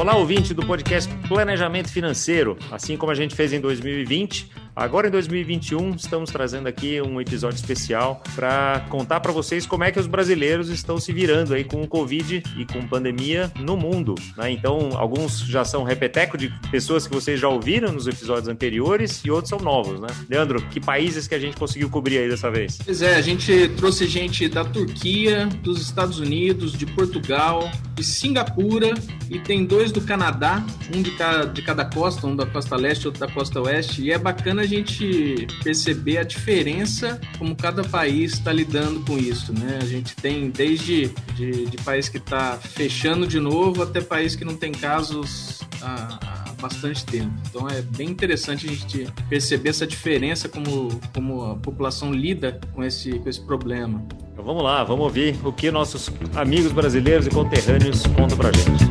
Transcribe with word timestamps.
Olá, 0.00 0.16
ouvinte 0.16 0.54
do 0.54 0.64
podcast 0.64 1.12
Planejamento 1.28 1.92
Financeiro. 1.92 2.56
Assim 2.70 2.96
como 2.96 3.12
a 3.12 3.14
gente 3.14 3.34
fez 3.34 3.52
em 3.52 3.60
2020, 3.60 4.50
Agora 4.80 5.08
em 5.08 5.10
2021 5.10 5.94
estamos 5.94 6.30
trazendo 6.30 6.66
aqui 6.66 7.02
um 7.02 7.20
episódio 7.20 7.56
especial 7.56 8.22
para 8.34 8.86
contar 8.88 9.20
para 9.20 9.30
vocês 9.30 9.66
como 9.66 9.84
é 9.84 9.92
que 9.92 10.00
os 10.00 10.06
brasileiros 10.06 10.70
estão 10.70 10.98
se 10.98 11.12
virando 11.12 11.52
aí 11.52 11.64
com 11.64 11.82
o 11.82 11.86
Covid 11.86 12.42
e 12.56 12.64
com 12.64 12.88
pandemia 12.88 13.52
no 13.60 13.76
mundo. 13.76 14.14
Né? 14.38 14.52
Então, 14.52 14.92
alguns 14.94 15.40
já 15.40 15.66
são 15.66 15.82
repeteco 15.82 16.38
de 16.38 16.48
pessoas 16.70 17.06
que 17.06 17.12
vocês 17.12 17.38
já 17.38 17.46
ouviram 17.46 17.92
nos 17.92 18.06
episódios 18.06 18.48
anteriores 18.48 19.20
e 19.22 19.30
outros 19.30 19.50
são 19.50 19.58
novos, 19.58 20.00
né? 20.00 20.08
Leandro, 20.30 20.62
que 20.68 20.80
países 20.80 21.28
que 21.28 21.34
a 21.34 21.38
gente 21.38 21.58
conseguiu 21.58 21.90
cobrir 21.90 22.16
aí 22.16 22.30
dessa 22.30 22.50
vez? 22.50 22.78
Pois 22.82 23.02
é, 23.02 23.16
a 23.16 23.20
gente 23.20 23.68
trouxe 23.76 24.06
gente 24.06 24.48
da 24.48 24.64
Turquia, 24.64 25.44
dos 25.62 25.82
Estados 25.82 26.18
Unidos, 26.18 26.72
de 26.72 26.86
Portugal, 26.86 27.70
de 27.94 28.02
Singapura 28.02 28.94
e 29.28 29.38
tem 29.38 29.66
dois 29.66 29.92
do 29.92 30.00
Canadá, 30.00 30.64
um 30.96 31.02
de 31.02 31.10
cada, 31.10 31.44
de 31.44 31.60
cada 31.60 31.84
costa, 31.84 32.26
um 32.26 32.34
da 32.34 32.46
costa 32.46 32.76
leste 32.76 33.06
outro 33.06 33.20
da 33.20 33.30
costa 33.30 33.60
oeste. 33.60 34.02
E 34.02 34.10
é 34.10 34.18
bacana 34.18 34.66
gente 34.70 35.46
perceber 35.62 36.18
a 36.18 36.22
diferença 36.22 37.20
como 37.38 37.54
cada 37.56 37.82
país 37.82 38.34
está 38.34 38.52
lidando 38.52 39.00
com 39.00 39.18
isso, 39.18 39.52
né? 39.52 39.78
A 39.80 39.84
gente 39.84 40.14
tem 40.14 40.50
desde 40.50 41.08
de, 41.34 41.66
de 41.66 41.76
país 41.78 42.08
que 42.08 42.18
está 42.18 42.56
fechando 42.56 43.26
de 43.26 43.40
novo 43.40 43.82
até 43.82 44.00
país 44.00 44.36
que 44.36 44.44
não 44.44 44.56
tem 44.56 44.72
casos 44.72 45.60
há, 45.82 46.18
há, 46.22 46.52
bastante 46.60 47.04
tempo. 47.04 47.32
Então 47.48 47.68
é 47.68 47.80
bem 47.80 48.08
interessante 48.08 48.66
a 48.66 48.70
gente 48.70 49.08
perceber 49.28 49.70
essa 49.70 49.86
diferença 49.86 50.48
como, 50.48 51.00
como 51.14 51.42
a 51.42 51.56
população 51.56 52.12
lida 52.12 52.60
com 52.72 52.84
esse, 52.84 53.18
com 53.18 53.28
esse 53.28 53.40
problema. 53.40 54.04
Então 54.32 54.44
vamos 54.44 54.62
lá, 54.62 54.84
vamos 54.84 55.04
ouvir 55.04 55.36
o 55.42 55.52
que 55.52 55.70
nossos 55.70 56.10
amigos 56.34 56.70
brasileiros 56.70 57.26
e 57.26 57.30
conterrâneos 57.30 58.02
contam 58.06 58.36
pra 58.36 58.52
gente. 58.52 58.89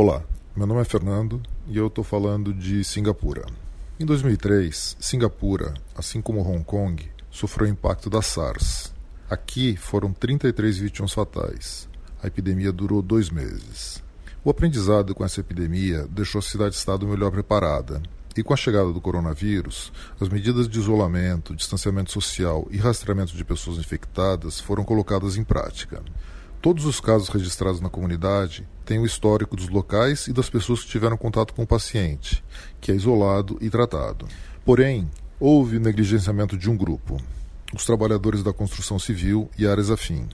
Olá, 0.00 0.22
meu 0.54 0.64
nome 0.64 0.80
é 0.80 0.84
Fernando 0.84 1.42
e 1.66 1.76
eu 1.76 1.88
estou 1.88 2.04
falando 2.04 2.54
de 2.54 2.84
Singapura. 2.84 3.44
Em 3.98 4.06
2003, 4.06 4.96
Singapura, 5.00 5.74
assim 5.92 6.22
como 6.22 6.40
Hong 6.40 6.62
Kong, 6.62 7.10
sofreu 7.32 7.66
o 7.66 7.70
impacto 7.72 8.08
da 8.08 8.22
SARS. 8.22 8.94
Aqui 9.28 9.76
foram 9.76 10.12
33 10.12 10.78
vítimas 10.78 11.12
fatais. 11.12 11.88
A 12.22 12.28
epidemia 12.28 12.70
durou 12.70 13.02
dois 13.02 13.28
meses. 13.28 14.00
O 14.44 14.50
aprendizado 14.50 15.16
com 15.16 15.24
essa 15.24 15.40
epidemia 15.40 16.06
deixou 16.08 16.38
a 16.38 16.42
cidade-estado 16.42 17.04
melhor 17.04 17.32
preparada. 17.32 18.00
E 18.36 18.42
com 18.44 18.54
a 18.54 18.56
chegada 18.56 18.92
do 18.92 19.00
coronavírus, 19.00 19.92
as 20.20 20.28
medidas 20.28 20.68
de 20.68 20.78
isolamento, 20.78 21.56
distanciamento 21.56 22.12
social 22.12 22.68
e 22.70 22.76
rastreamento 22.76 23.36
de 23.36 23.44
pessoas 23.44 23.78
infectadas 23.78 24.60
foram 24.60 24.84
colocadas 24.84 25.36
em 25.36 25.42
prática. 25.42 26.00
Todos 26.60 26.84
os 26.86 26.98
casos 26.98 27.28
registrados 27.28 27.80
na 27.80 27.88
comunidade 27.88 28.66
têm 28.84 28.98
o 28.98 29.06
histórico 29.06 29.54
dos 29.54 29.68
locais 29.68 30.26
e 30.26 30.32
das 30.32 30.50
pessoas 30.50 30.82
que 30.82 30.90
tiveram 30.90 31.16
contato 31.16 31.54
com 31.54 31.62
o 31.62 31.66
paciente, 31.66 32.42
que 32.80 32.90
é 32.90 32.96
isolado 32.96 33.56
e 33.60 33.70
tratado. 33.70 34.26
Porém, 34.64 35.08
houve 35.38 35.78
negligenciamento 35.78 36.58
de 36.58 36.68
um 36.68 36.76
grupo, 36.76 37.16
os 37.72 37.84
trabalhadores 37.84 38.42
da 38.42 38.52
construção 38.52 38.98
civil 38.98 39.48
e 39.56 39.68
áreas 39.68 39.88
afim. 39.88 40.28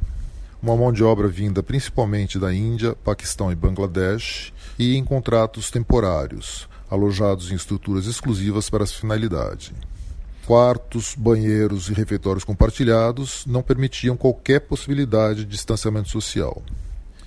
Uma 0.62 0.74
mão 0.74 0.90
de 0.90 1.04
obra 1.04 1.28
vinda 1.28 1.62
principalmente 1.62 2.38
da 2.38 2.54
Índia, 2.54 2.94
Paquistão 2.94 3.52
e 3.52 3.54
Bangladesh, 3.54 4.50
e 4.78 4.96
em 4.96 5.04
contratos 5.04 5.70
temporários, 5.70 6.66
alojados 6.90 7.52
em 7.52 7.54
estruturas 7.54 8.06
exclusivas 8.06 8.70
para 8.70 8.84
essa 8.84 8.94
finalidade. 8.94 9.74
Quartos, 10.46 11.14
banheiros 11.16 11.88
e 11.88 11.94
refeitórios 11.94 12.44
compartilhados 12.44 13.46
não 13.46 13.62
permitiam 13.62 14.14
qualquer 14.14 14.60
possibilidade 14.60 15.40
de 15.40 15.50
distanciamento 15.50 16.10
social. 16.10 16.62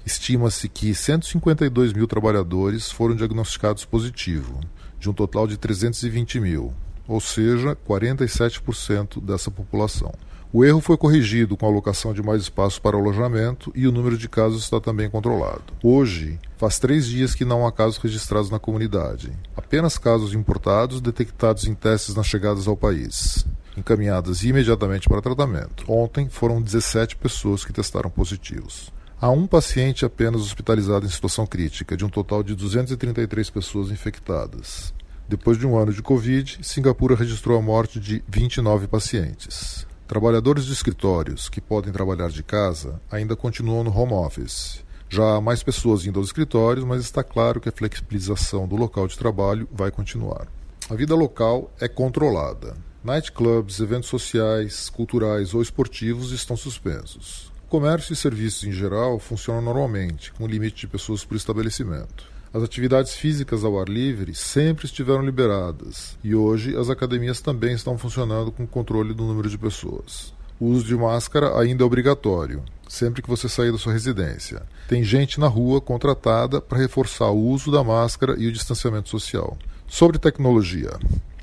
Estima-se 0.05 0.69
que 0.69 0.93
152 0.93 1.93
mil 1.93 2.05
trabalhadores 2.05 2.91
foram 2.91 3.15
diagnosticados 3.15 3.85
positivo, 3.85 4.59
de 4.99 5.09
um 5.09 5.13
total 5.13 5.47
de 5.47 5.57
320 5.57 6.39
mil, 6.39 6.71
ou 7.07 7.19
seja, 7.19 7.75
47% 7.75 9.19
dessa 9.19 9.49
população. 9.49 10.13
O 10.57 10.65
erro 10.65 10.81
foi 10.81 10.97
corrigido 10.97 11.55
com 11.55 11.67
a 11.67 11.69
alocação 11.69 12.11
de 12.15 12.23
mais 12.23 12.41
espaço 12.41 12.81
para 12.81 12.97
alojamento 12.97 13.71
e 13.75 13.87
o 13.87 13.91
número 13.91 14.17
de 14.17 14.27
casos 14.27 14.63
está 14.63 14.81
também 14.81 15.07
controlado. 15.07 15.61
Hoje, 15.83 16.39
faz 16.57 16.79
três 16.79 17.05
dias 17.05 17.35
que 17.35 17.45
não 17.45 17.63
há 17.63 17.71
casos 17.71 17.99
registrados 17.99 18.49
na 18.49 18.57
comunidade. 18.57 19.31
Apenas 19.55 19.99
casos 19.99 20.33
importados 20.33 20.99
detectados 20.99 21.67
em 21.67 21.75
testes 21.75 22.15
nas 22.15 22.25
chegadas 22.25 22.67
ao 22.67 22.75
país, 22.75 23.45
encaminhadas 23.77 24.41
imediatamente 24.41 25.07
para 25.07 25.21
tratamento. 25.21 25.85
Ontem 25.87 26.27
foram 26.27 26.59
17 26.59 27.17
pessoas 27.17 27.63
que 27.63 27.71
testaram 27.71 28.09
positivos. 28.09 28.91
Há 29.21 29.29
um 29.29 29.45
paciente 29.45 30.05
apenas 30.05 30.41
hospitalizado 30.41 31.05
em 31.05 31.09
situação 31.09 31.45
crítica, 31.45 31.95
de 31.95 32.03
um 32.03 32.09
total 32.09 32.41
de 32.41 32.55
233 32.55 33.51
pessoas 33.51 33.91
infectadas. 33.91 34.91
Depois 35.29 35.59
de 35.59 35.67
um 35.67 35.77
ano 35.77 35.93
de 35.93 36.01
Covid, 36.01 36.57
Singapura 36.63 37.15
registrou 37.15 37.59
a 37.59 37.61
morte 37.61 37.99
de 37.99 38.23
29 38.27 38.87
pacientes. 38.87 39.85
Trabalhadores 40.07 40.63
de 40.63 40.71
escritórios 40.71 41.49
que 41.49 41.59
podem 41.59 41.91
trabalhar 41.91 42.29
de 42.29 42.41
casa 42.41 43.01
ainda 43.11 43.35
continuam 43.35 43.83
no 43.83 43.93
home 43.93 44.13
office. 44.13 44.81
Já 45.09 45.35
há 45.35 45.41
mais 45.41 45.61
pessoas 45.61 46.05
indo 46.05 46.17
aos 46.17 46.29
escritórios, 46.29 46.85
mas 46.85 47.01
está 47.01 47.21
claro 47.21 47.59
que 47.59 47.67
a 47.67 47.73
flexibilização 47.73 48.65
do 48.65 48.77
local 48.77 49.05
de 49.05 49.17
trabalho 49.17 49.67
vai 49.69 49.91
continuar. 49.91 50.47
A 50.89 50.95
vida 50.95 51.13
local 51.13 51.69
é 51.77 51.89
controlada. 51.89 52.77
Nightclubs, 53.03 53.81
eventos 53.81 54.07
sociais, 54.07 54.89
culturais 54.89 55.53
ou 55.53 55.61
esportivos 55.61 56.31
estão 56.31 56.55
suspensos. 56.55 57.51
Comércio 57.67 58.13
e 58.13 58.15
serviços 58.15 58.63
em 58.63 58.71
geral 58.71 59.19
funcionam 59.19 59.61
normalmente, 59.61 60.31
com 60.31 60.47
limite 60.47 60.81
de 60.81 60.87
pessoas 60.87 61.25
por 61.25 61.35
estabelecimento. 61.35 62.36
As 62.57 62.63
atividades 62.63 63.13
físicas 63.13 63.63
ao 63.63 63.79
ar 63.79 63.87
livre 63.87 64.33
sempre 64.33 64.87
estiveram 64.87 65.23
liberadas 65.23 66.17
e 66.23 66.33
hoje 66.33 66.75
as 66.75 66.89
academias 66.89 67.39
também 67.39 67.75
estão 67.75 67.99
funcionando 67.99 68.51
com 68.51 68.65
controle 68.65 69.13
do 69.13 69.25
número 69.25 69.47
de 69.47 69.59
pessoas. 69.59 70.33
O 70.59 70.65
uso 70.65 70.83
de 70.83 70.95
máscara 70.95 71.55
ainda 71.61 71.83
é 71.83 71.85
obrigatório, 71.85 72.63
sempre 72.89 73.21
que 73.21 73.29
você 73.29 73.47
sair 73.47 73.71
da 73.71 73.77
sua 73.77 73.93
residência. 73.93 74.63
Tem 74.87 75.03
gente 75.03 75.39
na 75.39 75.45
rua 75.45 75.79
contratada 75.79 76.59
para 76.59 76.79
reforçar 76.79 77.29
o 77.29 77.37
uso 77.39 77.71
da 77.71 77.83
máscara 77.83 78.33
e 78.39 78.47
o 78.47 78.51
distanciamento 78.51 79.09
social. 79.09 79.55
Sobre 79.87 80.17
tecnologia. 80.17 80.97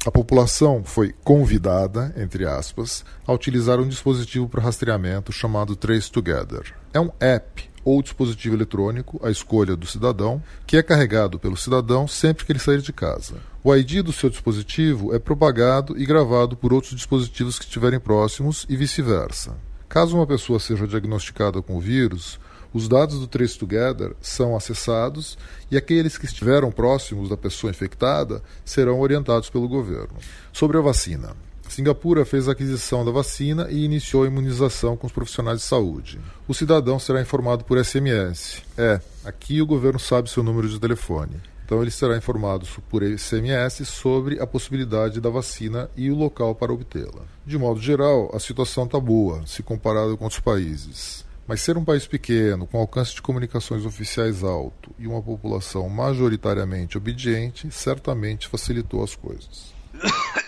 A 0.05 0.11
população 0.11 0.83
foi 0.83 1.15
convidada, 1.23 2.13
entre 2.17 2.45
aspas, 2.45 3.05
a 3.25 3.33
utilizar 3.33 3.79
um 3.79 3.87
dispositivo 3.87 4.49
para 4.49 4.63
rastreamento 4.63 5.31
chamado 5.31 5.77
Trace 5.77 6.11
Together. 6.11 6.75
É 6.93 6.99
um 6.99 7.11
app 7.21 7.73
ou 7.85 8.03
dispositivo 8.03 8.57
eletrônico, 8.57 9.21
à 9.23 9.31
escolha 9.31 9.77
do 9.77 9.87
cidadão, 9.87 10.43
que 10.67 10.77
é 10.77 10.83
carregado 10.83 11.39
pelo 11.39 11.57
cidadão 11.57 12.09
sempre 12.09 12.45
que 12.45 12.53
ele 12.53 12.59
sair 12.59 12.81
de 12.81 12.93
casa. 12.93 13.37
O 13.63 13.75
ID 13.75 14.03
do 14.03 14.13
seu 14.13 14.31
dispositivo 14.31 15.15
é 15.15 15.19
propagado 15.19 15.99
e 15.99 16.05
gravado 16.05 16.57
por 16.57 16.73
outros 16.73 16.95
dispositivos 16.95 17.59
que 17.59 17.65
estiverem 17.65 18.01
próximos 18.01 18.67
e 18.69 18.77
vice-versa. 18.77 19.57
Caso 19.89 20.17
uma 20.17 20.27
pessoa 20.27 20.59
seja 20.59 20.87
diagnosticada 20.87 21.63
com 21.63 21.77
o 21.77 21.81
vírus, 21.81 22.39
os 22.75 22.89
dados 22.89 23.21
do 23.21 23.29
Trace 23.29 23.57
Together 23.57 24.17
são 24.21 24.57
acessados 24.57 25.39
e 25.71 25.77
aqueles 25.77 26.19
que 26.19 26.27
estiveram 26.27 26.73
próximos 26.73 27.29
da 27.29 27.37
pessoa 27.37 27.71
infectada 27.71 28.43
serão 28.65 28.99
orientados 28.99 29.49
pelo 29.49 29.69
governo. 29.69 30.17
Sobre 30.53 30.77
a 30.77 30.81
vacina. 30.81 31.37
Singapura 31.75 32.25
fez 32.25 32.49
a 32.49 32.53
aquisição 32.53 33.05
da 33.05 33.11
vacina 33.11 33.67
e 33.69 33.85
iniciou 33.85 34.23
a 34.23 34.29
imunização 34.29 34.97
com 34.97 35.09
os 35.09 35.13
profissionais 35.13 35.59
de 35.59 35.65
saúde. 35.65 36.21
O 36.47 36.55
cidadão 36.55 37.01
será 37.01 37.21
informado 37.21 37.65
por 37.65 37.85
SMS. 37.85 38.63
É, 38.79 39.01
aqui 39.25 39.61
o 39.61 39.67
governo 39.67 39.99
sabe 39.99 40.31
seu 40.31 40.45
número 40.45 40.69
de 40.69 40.79
telefone. 40.79 41.35
Então 41.65 41.83
ele 41.83 41.91
será 41.91 42.17
informado 42.17 42.65
por 42.89 43.03
SMS 43.03 43.89
sobre 43.89 44.41
a 44.41 44.47
possibilidade 44.47 45.21
da 45.21 45.29
vacina 45.29 45.91
e 45.97 46.13
o 46.13 46.15
local 46.15 46.55
para 46.55 46.73
obtê-la. 46.73 47.23
De 47.45 47.59
modo 47.59 47.81
geral, 47.81 48.31
a 48.33 48.39
situação 48.39 48.85
está 48.85 49.01
boa, 49.01 49.45
se 49.45 49.61
comparado 49.61 50.17
com 50.17 50.23
outros 50.23 50.41
países. 50.41 51.25
Mas 51.45 51.61
ser 51.61 51.77
um 51.77 51.85
país 51.85 52.07
pequeno, 52.07 52.69
com 52.69 52.79
alcance 52.79 53.17
de 53.17 53.21
comunicações 53.21 53.85
oficiais 53.85 54.45
alto 54.45 54.93
e 54.97 55.09
uma 55.09 55.21
população 55.21 55.89
majoritariamente 55.89 56.97
obediente, 56.97 57.69
certamente 57.73 58.47
facilitou 58.47 59.03
as 59.03 59.17
coisas. 59.17 59.75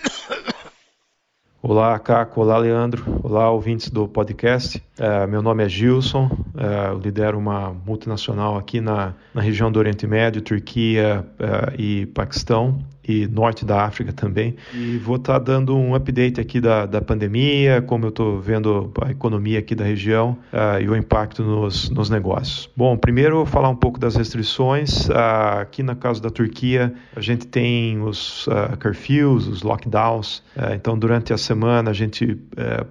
Olá, 1.59 1.97
Caco. 1.97 2.41
Olá, 2.41 2.55
Leandro. 2.59 3.03
Olá, 3.23 3.49
ouvintes 3.49 3.89
do 3.89 4.07
podcast. 4.07 4.81
É, 4.97 5.25
meu 5.25 5.41
nome 5.41 5.65
é 5.65 5.67
Gilson. 5.67 6.29
É, 6.55 6.91
eu 6.91 6.99
lidero 6.99 7.35
uma 7.35 7.73
multinacional 7.73 8.57
aqui 8.57 8.79
na, 8.79 9.15
na 9.33 9.41
região 9.41 9.71
do 9.71 9.79
Oriente 9.79 10.05
Médio, 10.05 10.39
Turquia 10.39 11.25
é, 11.39 11.73
e 11.75 12.05
Paquistão. 12.07 12.77
E 13.07 13.27
norte 13.27 13.65
da 13.65 13.83
África 13.83 14.11
também. 14.11 14.55
E 14.73 14.97
vou 14.97 15.15
estar 15.15 15.33
tá 15.33 15.39
dando 15.39 15.75
um 15.77 15.95
update 15.95 16.41
aqui 16.41 16.59
da, 16.59 16.85
da 16.85 17.01
pandemia, 17.01 17.81
como 17.81 18.05
eu 18.05 18.09
estou 18.09 18.39
vendo 18.39 18.91
a 19.01 19.11
economia 19.11 19.59
aqui 19.59 19.73
da 19.73 19.85
região 19.85 20.37
uh, 20.51 20.81
e 20.81 20.89
o 20.89 20.95
impacto 20.95 21.43
nos, 21.43 21.89
nos 21.89 22.09
negócios. 22.09 22.69
Bom, 22.75 22.97
primeiro 22.97 23.45
falar 23.45 23.69
um 23.69 23.75
pouco 23.75 23.99
das 23.99 24.15
restrições. 24.15 25.07
Uh, 25.07 25.61
aqui 25.61 25.81
na 25.81 25.95
casa 25.95 26.21
da 26.21 26.29
Turquia, 26.29 26.93
a 27.15 27.21
gente 27.21 27.47
tem 27.47 28.01
os 28.01 28.47
uh, 28.47 28.77
curfews, 28.81 29.47
os 29.47 29.61
lockdowns. 29.63 30.43
então, 30.73 30.97
durante 30.97 31.33
a 31.33 31.37
semana, 31.37 31.91
a 31.91 31.93
gente 31.93 32.37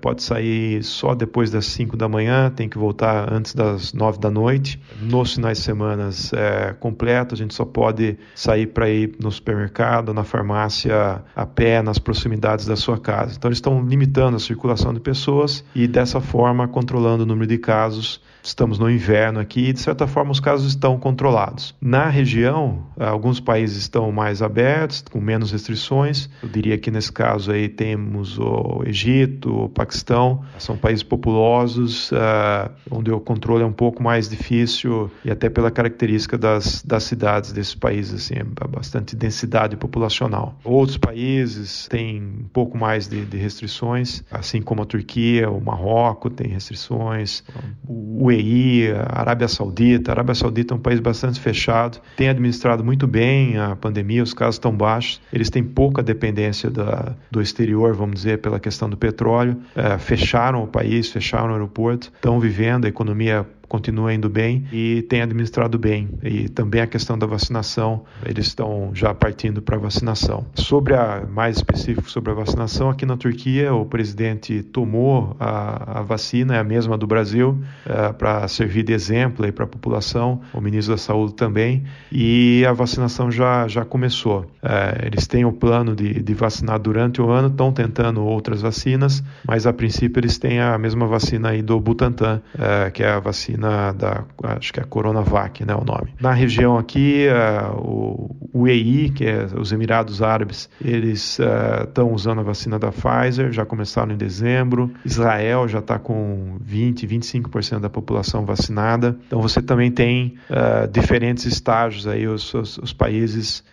pode 0.00 0.22
sair 0.22 0.82
só 0.82 1.14
depois 1.14 1.50
das 1.50 1.66
5 1.66 1.96
da 1.96 2.08
manhã, 2.08 2.50
tem 2.50 2.68
que 2.68 2.78
voltar 2.78 3.32
antes 3.32 3.54
das 3.54 3.92
9 3.92 4.18
da 4.18 4.30
noite. 4.30 4.80
Nos 5.00 5.34
finais 5.34 5.58
de 5.58 5.64
semana 5.64 6.10
é 6.34 6.72
completo, 6.74 7.34
a 7.34 7.38
gente 7.38 7.54
só 7.54 7.64
pode 7.64 8.16
sair 8.34 8.66
para 8.66 8.88
ir 8.88 9.14
no 9.20 9.30
supermercado, 9.30 10.05
na 10.12 10.24
farmácia, 10.24 11.22
a 11.34 11.46
pé, 11.46 11.82
nas 11.82 11.98
proximidades 11.98 12.66
da 12.66 12.76
sua 12.76 12.98
casa. 12.98 13.34
Então, 13.36 13.48
eles 13.48 13.58
estão 13.58 13.84
limitando 13.84 14.36
a 14.36 14.40
circulação 14.40 14.92
de 14.92 15.00
pessoas 15.00 15.64
e, 15.74 15.86
dessa 15.86 16.20
forma, 16.20 16.66
controlando 16.68 17.24
o 17.24 17.26
número 17.26 17.46
de 17.46 17.58
casos 17.58 18.20
estamos 18.48 18.78
no 18.78 18.90
inverno 18.90 19.40
aqui 19.40 19.68
e, 19.68 19.72
de 19.72 19.80
certa 19.80 20.06
forma, 20.06 20.30
os 20.30 20.40
casos 20.40 20.68
estão 20.68 20.98
controlados. 20.98 21.74
Na 21.80 22.08
região, 22.08 22.86
alguns 22.98 23.40
países 23.40 23.78
estão 23.78 24.10
mais 24.12 24.42
abertos, 24.42 25.02
com 25.10 25.20
menos 25.20 25.50
restrições. 25.52 26.28
Eu 26.42 26.48
diria 26.48 26.78
que 26.78 26.90
nesse 26.90 27.12
caso 27.12 27.50
aí 27.50 27.68
temos 27.68 28.38
o 28.38 28.82
Egito, 28.86 29.64
o 29.64 29.68
Paquistão, 29.68 30.44
são 30.58 30.76
países 30.76 31.02
populosos, 31.02 32.10
uh, 32.12 32.70
onde 32.90 33.10
o 33.10 33.20
controle 33.20 33.62
é 33.62 33.66
um 33.66 33.72
pouco 33.72 34.02
mais 34.02 34.28
difícil 34.28 35.10
e 35.24 35.30
até 35.30 35.48
pela 35.48 35.70
característica 35.70 36.38
das, 36.38 36.82
das 36.82 37.04
cidades 37.04 37.52
desses 37.52 37.74
países, 37.74 38.14
assim, 38.14 38.34
é 38.40 38.68
bastante 38.68 39.16
densidade 39.16 39.76
populacional. 39.76 40.58
Outros 40.64 40.96
países 40.96 41.86
têm 41.88 42.22
um 42.22 42.48
pouco 42.52 42.78
mais 42.78 43.08
de, 43.08 43.24
de 43.24 43.36
restrições, 43.36 44.22
assim 44.30 44.62
como 44.62 44.82
a 44.82 44.84
Turquia, 44.84 45.50
o 45.50 45.60
Marrocos 45.60 46.32
tem 46.34 46.48
restrições, 46.48 47.42
o 47.86 48.30
UAE, 48.36 48.92
Arábia 49.08 49.48
Saudita. 49.48 50.10
A 50.10 50.14
Arábia 50.14 50.34
Saudita 50.34 50.74
é 50.74 50.76
um 50.76 50.80
país 50.80 51.00
bastante 51.00 51.40
fechado, 51.40 52.00
tem 52.16 52.28
administrado 52.28 52.84
muito 52.84 53.06
bem 53.06 53.58
a 53.58 53.74
pandemia, 53.76 54.22
os 54.22 54.34
casos 54.34 54.56
estão 54.56 54.72
baixos, 54.72 55.20
eles 55.32 55.50
têm 55.50 55.62
pouca 55.62 56.02
dependência 56.02 56.70
da, 56.70 57.14
do 57.30 57.40
exterior, 57.40 57.94
vamos 57.94 58.16
dizer, 58.16 58.38
pela 58.38 58.60
questão 58.60 58.88
do 58.88 58.96
petróleo. 58.96 59.56
É, 59.74 59.98
fecharam 59.98 60.62
o 60.62 60.66
país, 60.66 61.10
fecharam 61.10 61.50
o 61.50 61.52
aeroporto, 61.52 62.12
estão 62.14 62.38
vivendo, 62.38 62.84
a 62.84 62.88
economia 62.88 63.46
continua 63.68 64.12
indo 64.14 64.28
bem 64.28 64.66
e 64.72 65.02
tem 65.02 65.22
administrado 65.22 65.78
bem. 65.78 66.08
E 66.22 66.48
também 66.48 66.80
a 66.80 66.86
questão 66.86 67.18
da 67.18 67.26
vacinação, 67.26 68.04
eles 68.24 68.46
estão 68.46 68.90
já 68.94 69.12
partindo 69.14 69.60
para 69.60 69.76
a 69.76 69.78
vacinação. 69.78 70.46
Sobre 70.54 70.94
a 70.94 71.24
mais 71.28 71.56
específico 71.56 72.10
sobre 72.10 72.30
a 72.30 72.34
vacinação, 72.34 72.88
aqui 72.88 73.04
na 73.04 73.16
Turquia 73.16 73.74
o 73.74 73.84
presidente 73.84 74.62
tomou 74.62 75.36
a, 75.38 76.00
a 76.00 76.02
vacina, 76.02 76.56
é 76.56 76.58
a 76.58 76.64
mesma 76.64 76.96
do 76.96 77.06
Brasil, 77.06 77.58
é, 77.84 78.12
para 78.12 78.46
servir 78.48 78.82
de 78.82 78.92
exemplo 78.92 79.50
para 79.52 79.64
a 79.64 79.68
população, 79.68 80.40
o 80.52 80.60
ministro 80.60 80.94
da 80.94 80.98
Saúde 80.98 81.34
também, 81.34 81.84
e 82.10 82.64
a 82.66 82.72
vacinação 82.72 83.30
já, 83.30 83.66
já 83.68 83.84
começou. 83.84 84.46
É, 84.62 85.06
eles 85.06 85.26
têm 85.26 85.44
o 85.44 85.52
plano 85.52 85.94
de, 85.94 86.22
de 86.22 86.34
vacinar 86.34 86.78
durante 86.78 87.20
o 87.20 87.30
ano, 87.30 87.48
estão 87.48 87.72
tentando 87.72 88.24
outras 88.24 88.62
vacinas, 88.62 89.22
mas 89.46 89.66
a 89.66 89.72
princípio 89.72 90.20
eles 90.20 90.38
têm 90.38 90.60
a 90.60 90.76
mesma 90.78 91.06
vacina 91.06 91.50
aí 91.50 91.62
do 91.62 91.78
Butantan, 91.80 92.40
é, 92.58 92.90
que 92.90 93.02
é 93.02 93.10
a 93.10 93.20
vacina 93.20 93.55
vacina 93.56 93.92
da, 93.92 94.24
acho 94.42 94.72
que 94.72 94.80
é 94.80 94.82
a 94.82 94.86
Coronavac, 94.86 95.64
né, 95.64 95.74
o 95.74 95.84
nome. 95.84 96.14
Na 96.20 96.32
região 96.32 96.78
aqui, 96.78 97.26
uh, 97.28 97.76
o 97.80 98.36
UAE, 98.54 99.10
que 99.10 99.24
é 99.24 99.46
os 99.58 99.72
Emirados 99.72 100.22
Árabes, 100.22 100.68
eles 100.82 101.38
estão 101.84 102.08
uh, 102.08 102.14
usando 102.14 102.40
a 102.40 102.42
vacina 102.42 102.78
da 102.78 102.92
Pfizer, 102.92 103.52
já 103.52 103.64
começaram 103.64 104.12
em 104.12 104.16
dezembro. 104.16 104.90
Israel 105.04 105.66
já 105.66 105.78
está 105.78 105.98
com 105.98 106.56
20, 106.60 107.06
25% 107.06 107.80
da 107.80 107.90
população 107.90 108.44
vacinada. 108.44 109.16
Então 109.26 109.40
você 109.40 109.62
também 109.62 109.90
tem 109.90 110.34
uh, 110.50 110.88
diferentes 110.90 111.46
estágios 111.46 112.06
aí, 112.06 112.26
os, 112.26 112.52
os, 112.54 112.78
os 112.78 112.92
países, 112.92 113.64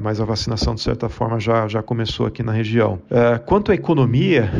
mas 0.00 0.20
a 0.20 0.24
vacinação 0.24 0.74
de 0.74 0.80
certa 0.80 1.08
forma 1.08 1.38
já, 1.38 1.66
já 1.68 1.82
começou 1.82 2.26
aqui 2.26 2.42
na 2.42 2.52
região. 2.52 3.00
quanto 3.46 3.72
à 3.72 3.74
economia, 3.74 4.50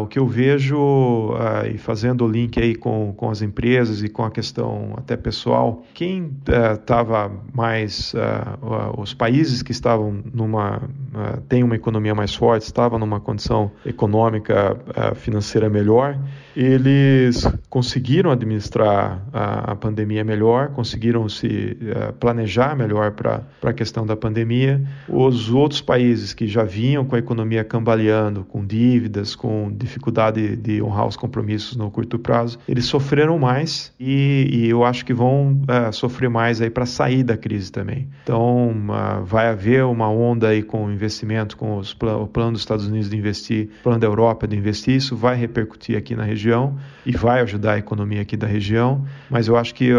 o 0.00 0.06
que 0.06 0.18
eu 0.18 0.26
vejo, 0.26 1.34
e 1.72 1.78
fazendo 1.78 2.24
o 2.24 2.28
link 2.28 2.60
aí 2.60 2.74
com, 2.74 3.12
com 3.16 3.30
as 3.30 3.42
empresas, 3.42 3.87
empresas 3.88 4.02
e 4.02 4.08
com 4.08 4.24
a 4.24 4.30
questão 4.30 4.94
até 4.96 5.16
pessoal, 5.16 5.82
quem 5.94 6.30
estava 6.74 7.28
uh, 7.28 7.40
mais, 7.52 8.12
uh, 8.14 9.00
os 9.00 9.14
países 9.14 9.62
que 9.62 9.72
estavam 9.72 10.22
numa, 10.32 10.82
uh, 11.18 11.40
tem 11.48 11.62
uma 11.62 11.74
economia 11.74 12.14
mais 12.14 12.34
forte, 12.34 12.62
estavam 12.62 12.98
numa 12.98 13.20
condição 13.20 13.70
econômica, 13.84 14.76
financeira 15.16 15.68
melhor, 15.68 16.18
eles 16.56 17.46
conseguiram 17.70 18.30
administrar 18.30 19.22
a, 19.32 19.76
pandemia 19.76 20.24
melhor, 20.24 20.70
conseguiram 20.70 21.28
se 21.28 21.76
planejar 22.18 22.76
melhor 22.76 23.12
para 23.12 23.44
a 23.62 23.72
questão 23.72 24.04
da 24.04 24.16
pandemia. 24.16 24.82
Os 25.08 25.50
outros 25.50 25.80
países 25.80 26.34
que 26.34 26.48
já 26.48 26.64
vinham 26.64 27.04
com 27.04 27.14
a 27.14 27.18
economia 27.18 27.62
cambaleando, 27.62 28.44
com 28.44 28.66
dívidas, 28.66 29.36
com 29.36 29.70
dificuldade 29.72 30.56
de 30.56 30.82
honrar 30.82 31.06
os 31.06 31.16
compromissos 31.16 31.76
no 31.76 31.90
curto 31.92 32.18
prazo, 32.18 32.58
eles 32.68 32.86
sofreram 32.86 33.38
mais 33.38 33.92
e, 33.98 34.48
e 34.50 34.68
eu 34.68 34.84
acho 34.84 35.04
que 35.04 35.14
vão 35.14 35.60
sofrer 35.92 36.28
mais 36.28 36.60
aí 36.60 36.70
para 36.70 36.86
sair 36.86 37.22
da 37.22 37.36
crise 37.36 37.70
também. 37.70 38.08
Então 38.24 38.74
vai 39.24 39.48
haver 39.48 39.84
uma 39.84 40.10
onda 40.10 40.48
aí 40.48 40.62
com 40.62 40.90
investimento, 41.08 41.56
com 41.56 41.76
os 41.78 41.92
o 41.92 42.26
plano 42.26 42.52
dos 42.52 42.62
Estados 42.62 42.86
Unidos 42.86 43.10
de 43.10 43.16
investir, 43.16 43.68
plano 43.82 43.98
da 43.98 44.06
Europa 44.06 44.46
de 44.46 44.56
investir, 44.56 44.96
isso 44.96 45.16
vai 45.16 45.36
repercutir 45.36 45.96
aqui 45.96 46.14
na 46.14 46.22
região 46.22 46.76
e 47.04 47.12
vai 47.12 47.40
ajudar 47.40 47.72
a 47.72 47.78
economia 47.78 48.22
aqui 48.22 48.36
da 48.36 48.46
região. 48.46 49.04
Mas 49.28 49.48
eu 49.48 49.56
acho 49.56 49.74
que 49.74 49.90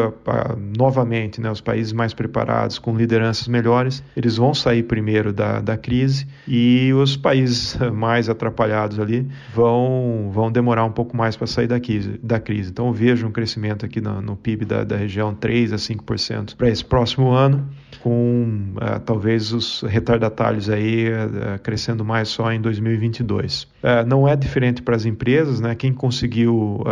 novamente, 0.78 1.42
né, 1.42 1.52
os 1.52 1.62
países 1.62 1.94
mais 1.94 2.14
preparados, 2.14 2.80
com 2.80 2.96
lideranças 2.96 3.48
melhores, 3.48 4.04
eles 4.16 4.38
vão 4.38 4.54
sair 4.54 4.84
primeiro 4.84 5.32
da, 5.32 5.60
da 5.60 5.78
crise 5.78 6.28
e 6.48 6.92
os 6.94 7.16
países 7.18 7.78
mais 7.94 8.30
atrapalhados 8.30 9.00
ali 9.00 9.28
vão 9.54 10.30
vão 10.32 10.52
demorar 10.52 10.86
um 10.86 10.92
pouco 10.92 11.16
mais 11.16 11.36
para 11.36 11.48
sair 11.48 11.68
da 11.68 11.80
crise, 11.80 12.20
da 12.24 12.40
crise. 12.40 12.72
Então 12.72 12.88
eu 12.88 12.94
vejo 12.94 13.28
um 13.28 13.32
crescimento 13.32 13.50
crescimento 13.50 13.86
aqui 13.86 14.00
no, 14.00 14.22
no 14.22 14.36
PIB 14.36 14.66
da, 14.66 14.84
da, 14.84 14.96
região 14.96 15.34
3 15.34 15.74
a 15.74 15.76
5% 15.76 16.56
para 16.56 16.70
esse 16.70 16.84
próximo 16.84 17.32
ano, 17.32 17.68
com 18.02 18.74
uh, 18.76 19.00
talvez 19.02 19.52
os 19.52 19.82
retardatários 19.82 20.70
aí 20.70 21.10
uh, 21.10 21.60
crescendo 21.62 22.04
mais 22.06 22.30
só 22.30 22.52
em 22.52 22.62
2022. 22.62 23.64
Uh, 23.64 24.06
não 24.08 24.28
é 24.28 24.36
diferente 24.36 24.82
para 24.82 24.96
as 24.96 25.06
empresas, 25.06 25.60
né? 25.60 25.76
Quem 25.76 25.94
conseguiu, 25.94 26.84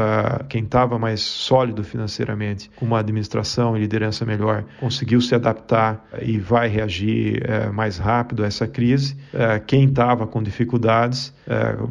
quem 0.50 0.63
estava 0.63 0.98
mais 0.98 1.21
sólido 1.21 1.83
financeiramente, 1.83 2.69
com 2.75 2.86
uma 2.86 3.00
administração 3.00 3.75
e 3.75 3.80
liderança 3.80 4.25
melhor, 4.25 4.63
conseguiu 4.80 5.19
se 5.21 5.35
adaptar 5.35 6.06
e 6.21 6.37
vai 6.37 6.68
reagir 6.68 7.44
mais 7.73 7.97
rápido 7.97 8.44
a 8.44 8.47
essa 8.47 8.68
crise. 8.68 9.16
quem 9.66 9.85
estava 9.85 10.26
com 10.28 10.42
dificuldades 10.42 11.33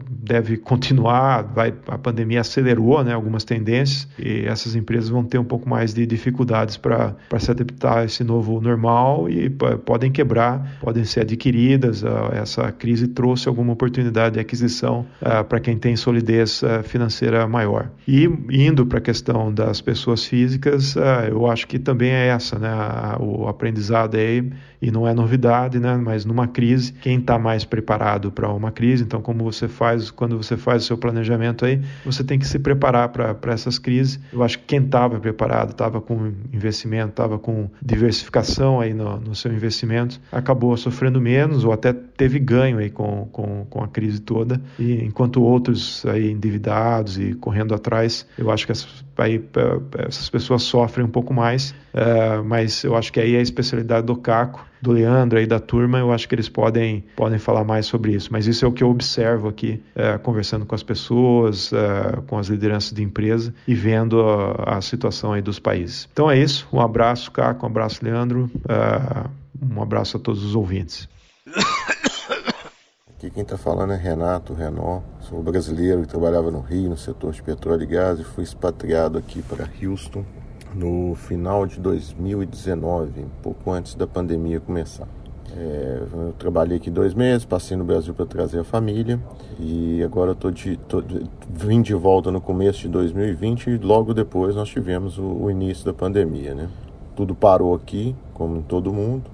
deve 0.08 0.56
continuar, 0.56 1.42
vai, 1.42 1.74
a 1.86 1.98
pandemia 1.98 2.40
acelerou 2.40 3.02
né, 3.04 3.12
algumas 3.12 3.44
tendências 3.44 4.08
e 4.18 4.44
essas 4.46 4.74
empresas 4.74 5.08
vão 5.08 5.24
ter 5.24 5.38
um 5.38 5.44
pouco 5.44 5.68
mais 5.68 5.94
de 5.94 6.06
dificuldades 6.06 6.76
para 6.76 7.14
se 7.38 7.50
adaptar 7.50 7.98
a 7.98 8.04
esse 8.04 8.24
novo 8.24 8.60
normal 8.60 9.05
e 9.28 9.50
podem 9.84 10.10
quebrar, 10.10 10.78
podem 10.80 11.04
ser 11.04 11.20
adquiridas. 11.20 12.04
Essa 12.32 12.70
crise 12.72 13.08
trouxe 13.08 13.48
alguma 13.48 13.72
oportunidade 13.72 14.34
de 14.34 14.40
aquisição 14.40 15.06
para 15.48 15.60
quem 15.60 15.76
tem 15.76 15.96
solidez 15.96 16.62
financeira 16.84 17.46
maior. 17.46 17.90
E 18.06 18.24
indo 18.50 18.86
para 18.86 18.98
a 18.98 19.00
questão 19.00 19.52
das 19.52 19.80
pessoas 19.80 20.24
físicas, 20.24 20.94
eu 21.28 21.46
acho 21.50 21.66
que 21.66 21.78
também 21.78 22.10
é 22.10 22.28
essa, 22.28 22.58
né? 22.58 22.70
O 23.20 23.48
aprendizado 23.48 24.16
aí, 24.16 24.50
e 24.86 24.90
não 24.92 25.06
é 25.06 25.12
novidade, 25.12 25.80
né? 25.80 25.96
Mas 25.96 26.24
numa 26.24 26.46
crise, 26.46 26.92
quem 26.92 27.18
está 27.18 27.36
mais 27.36 27.64
preparado 27.64 28.30
para 28.30 28.48
uma 28.52 28.70
crise, 28.70 29.02
então 29.02 29.20
como 29.20 29.42
você 29.42 29.66
faz, 29.66 30.12
quando 30.12 30.36
você 30.36 30.56
faz 30.56 30.84
o 30.84 30.86
seu 30.86 30.96
planejamento 30.96 31.64
aí, 31.64 31.82
você 32.04 32.22
tem 32.22 32.38
que 32.38 32.46
se 32.46 32.56
preparar 32.60 33.08
para 33.08 33.52
essas 33.52 33.80
crises. 33.80 34.20
Eu 34.32 34.44
acho 34.44 34.60
que 34.60 34.64
quem 34.66 34.84
estava 34.84 35.18
preparado, 35.18 35.72
estava 35.72 36.00
com 36.00 36.32
investimento, 36.52 37.08
estava 37.08 37.36
com 37.36 37.68
diversificação 37.82 38.80
aí 38.80 38.94
no, 38.94 39.18
no, 39.18 39.34
seu 39.34 39.52
investimento, 39.52 40.20
acabou 40.30 40.76
sofrendo 40.76 41.20
menos 41.20 41.64
ou 41.64 41.72
até 41.72 41.92
teve 41.92 42.38
ganho 42.38 42.78
aí 42.78 42.88
com, 42.88 43.28
com, 43.32 43.66
com 43.68 43.82
a 43.82 43.88
crise 43.88 44.20
toda. 44.20 44.62
E 44.78 45.02
enquanto 45.04 45.42
outros 45.42 46.06
aí 46.06 46.30
endividados 46.30 47.18
e 47.18 47.34
correndo 47.34 47.74
atrás, 47.74 48.24
eu 48.38 48.52
acho 48.52 48.66
que 48.66 48.70
essas, 48.70 49.04
aí, 49.22 49.42
essas 50.06 50.28
pessoas 50.28 50.62
sofrem 50.62 51.06
um 51.06 51.10
pouco 51.10 51.32
mais, 51.32 51.74
uh, 51.94 52.44
mas 52.44 52.84
eu 52.84 52.96
acho 52.96 53.12
que 53.12 53.20
aí 53.20 53.34
é 53.34 53.38
a 53.38 53.42
especialidade 53.42 54.06
do 54.06 54.16
Caco 54.16 54.64
do 54.80 54.92
Leandro 54.92 55.38
aí 55.38 55.46
da 55.46 55.58
turma, 55.58 55.98
eu 55.98 56.12
acho 56.12 56.28
que 56.28 56.34
eles 56.34 56.48
podem, 56.48 57.04
podem 57.16 57.38
falar 57.38 57.64
mais 57.64 57.86
sobre 57.86 58.12
isso. 58.12 58.28
Mas 58.30 58.46
isso 58.46 58.64
é 58.64 58.68
o 58.68 58.72
que 58.72 58.84
eu 58.84 58.90
observo 58.90 59.48
aqui, 59.48 59.82
é, 59.94 60.16
conversando 60.18 60.64
com 60.64 60.74
as 60.74 60.82
pessoas, 60.82 61.72
é, 61.72 62.20
com 62.26 62.38
as 62.38 62.48
lideranças 62.48 62.92
de 62.92 63.02
empresa 63.02 63.54
e 63.66 63.74
vendo 63.74 64.20
a, 64.20 64.76
a, 64.76 64.80
situação 64.80 65.32
aí 65.32 65.42
dos 65.42 65.58
países. 65.58 66.08
Então 66.12 66.30
é 66.30 66.38
isso. 66.38 66.68
Um 66.72 66.80
abraço, 66.80 67.30
Caco, 67.32 67.64
um 67.64 67.68
abraço, 67.68 68.04
Leandro. 68.04 68.50
Um 69.60 69.82
abraço 69.82 70.16
a 70.16 70.20
todos 70.20 70.44
os 70.44 70.54
ouvintes. 70.54 71.08
Aqui 73.16 73.30
quem 73.30 73.44
está 73.44 73.56
falando 73.56 73.94
é 73.94 73.96
Renato 73.96 74.52
Renó. 74.52 75.00
Sou 75.20 75.42
brasileiro 75.42 76.02
que 76.02 76.08
trabalhava 76.08 76.50
no 76.50 76.60
Rio, 76.60 76.90
no 76.90 76.98
setor 76.98 77.32
de 77.32 77.42
petróleo 77.42 77.84
e 77.84 77.86
gás, 77.86 78.20
e 78.20 78.24
fui 78.24 78.44
expatriado 78.44 79.16
aqui 79.16 79.40
para 79.40 79.66
Houston 79.82 80.22
no 80.74 81.14
final 81.14 81.66
de 81.66 81.80
2019, 81.80 83.20
um 83.20 83.28
pouco 83.42 83.70
antes 83.70 83.94
da 83.94 84.06
pandemia 84.06 84.60
começar. 84.60 85.08
É, 85.56 86.02
eu 86.12 86.34
trabalhei 86.38 86.76
aqui 86.76 86.90
dois 86.90 87.14
meses, 87.14 87.46
passei 87.46 87.74
no 87.74 87.84
Brasil 87.84 88.12
para 88.12 88.26
trazer 88.26 88.58
a 88.58 88.64
família 88.64 89.18
e 89.58 90.02
agora 90.04 90.32
eu 90.32 90.34
tô 90.34 90.50
de, 90.50 90.76
tô, 90.76 91.02
vim 91.48 91.80
de 91.80 91.94
volta 91.94 92.30
no 92.30 92.42
começo 92.42 92.80
de 92.80 92.88
2020 92.88 93.70
e 93.70 93.78
logo 93.78 94.12
depois 94.12 94.54
nós 94.54 94.68
tivemos 94.68 95.16
o, 95.16 95.24
o 95.24 95.50
início 95.50 95.86
da 95.86 95.94
pandemia, 95.94 96.54
né? 96.54 96.68
Tudo 97.14 97.34
parou 97.34 97.74
aqui, 97.74 98.14
como 98.34 98.60
todo 98.60 98.92
mundo, 98.92 99.30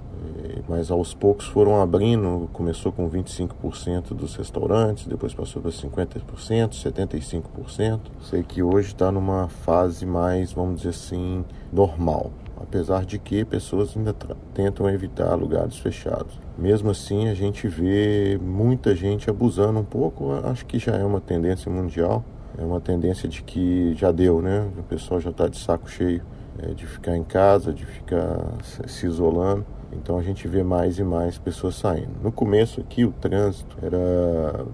mas 0.69 0.91
aos 0.91 1.15
poucos 1.15 1.47
foram 1.47 1.81
abrindo, 1.81 2.49
começou 2.53 2.93
com 2.93 3.09
25% 3.09 4.15
dos 4.15 4.37
restaurantes, 4.37 5.07
depois 5.07 5.35
passou 5.35 5.63
para 5.63 5.71
50%, 5.71 6.23
75%. 6.71 8.01
Sei 8.21 8.43
que 8.43 8.63
hoje 8.63 8.89
está 8.89 9.11
numa 9.11 9.49
fase 9.49 10.05
mais, 10.07 10.53
vamos 10.53 10.77
dizer 10.77 10.91
assim, 10.91 11.45
normal, 11.73 12.31
apesar 12.57 13.05
de 13.05 13.19
que 13.19 13.45
pessoas 13.45 13.97
ainda 13.97 14.15
tentam 14.55 14.89
evitar 14.89 15.35
lugares 15.35 15.79
fechados. 15.79 16.39
Mesmo 16.57 16.91
assim, 16.91 17.29
a 17.29 17.35
gente 17.35 17.67
vê 17.69 18.39
muita 18.41 18.95
gente 18.95 19.29
abusando 19.29 19.79
um 19.79 19.85
pouco, 19.85 20.33
acho 20.45 20.67
que 20.67 20.79
já 20.79 20.93
é 20.93 21.05
uma 21.05 21.21
tendência 21.21 21.71
mundial, 21.71 22.25
é 22.59 22.63
uma 22.63 22.81
tendência 22.81 23.29
de 23.29 23.43
que 23.43 23.95
já 23.95 24.13
deu, 24.13 24.43
né? 24.43 24.69
O 24.79 24.83
pessoal 24.83 25.21
já 25.21 25.31
está 25.31 25.49
de 25.49 25.59
saco 25.59 25.89
cheio 25.91 26.23
é, 26.59 26.69
de 26.69 26.87
ficar 26.87 27.17
em 27.17 27.25
casa, 27.25 27.73
de 27.73 27.85
ficar 27.85 28.39
se 28.87 29.07
isolando. 29.07 29.65
Então 29.93 30.19
a 30.19 30.23
gente 30.23 30.49
vê 30.49 30.63
mais 30.63 30.99
e 30.99 31.05
mais 31.05 31.37
pessoas 31.37 31.75
saindo. 31.75 32.13
No 32.23 32.33
começo 32.33 32.81
aqui 32.81 33.05
o 33.05 33.13
trânsito 33.13 33.77
era 33.83 34.65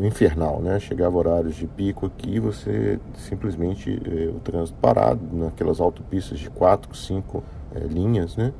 infernal, 0.00 0.60
né? 0.60 0.80
Chegava 0.80 1.16
horários 1.18 1.54
de 1.54 1.66
pico 1.66 2.06
aqui, 2.06 2.40
você 2.40 2.98
simplesmente 3.14 4.00
eh, 4.06 4.30
o 4.34 4.40
trânsito 4.40 4.78
parado 4.80 5.20
naquelas 5.32 5.80
autopistas 5.80 6.38
de 6.38 6.48
quatro, 6.48 6.94
cinco 6.96 7.42
eh, 7.74 7.80
linhas, 7.80 8.36
né? 8.36 8.52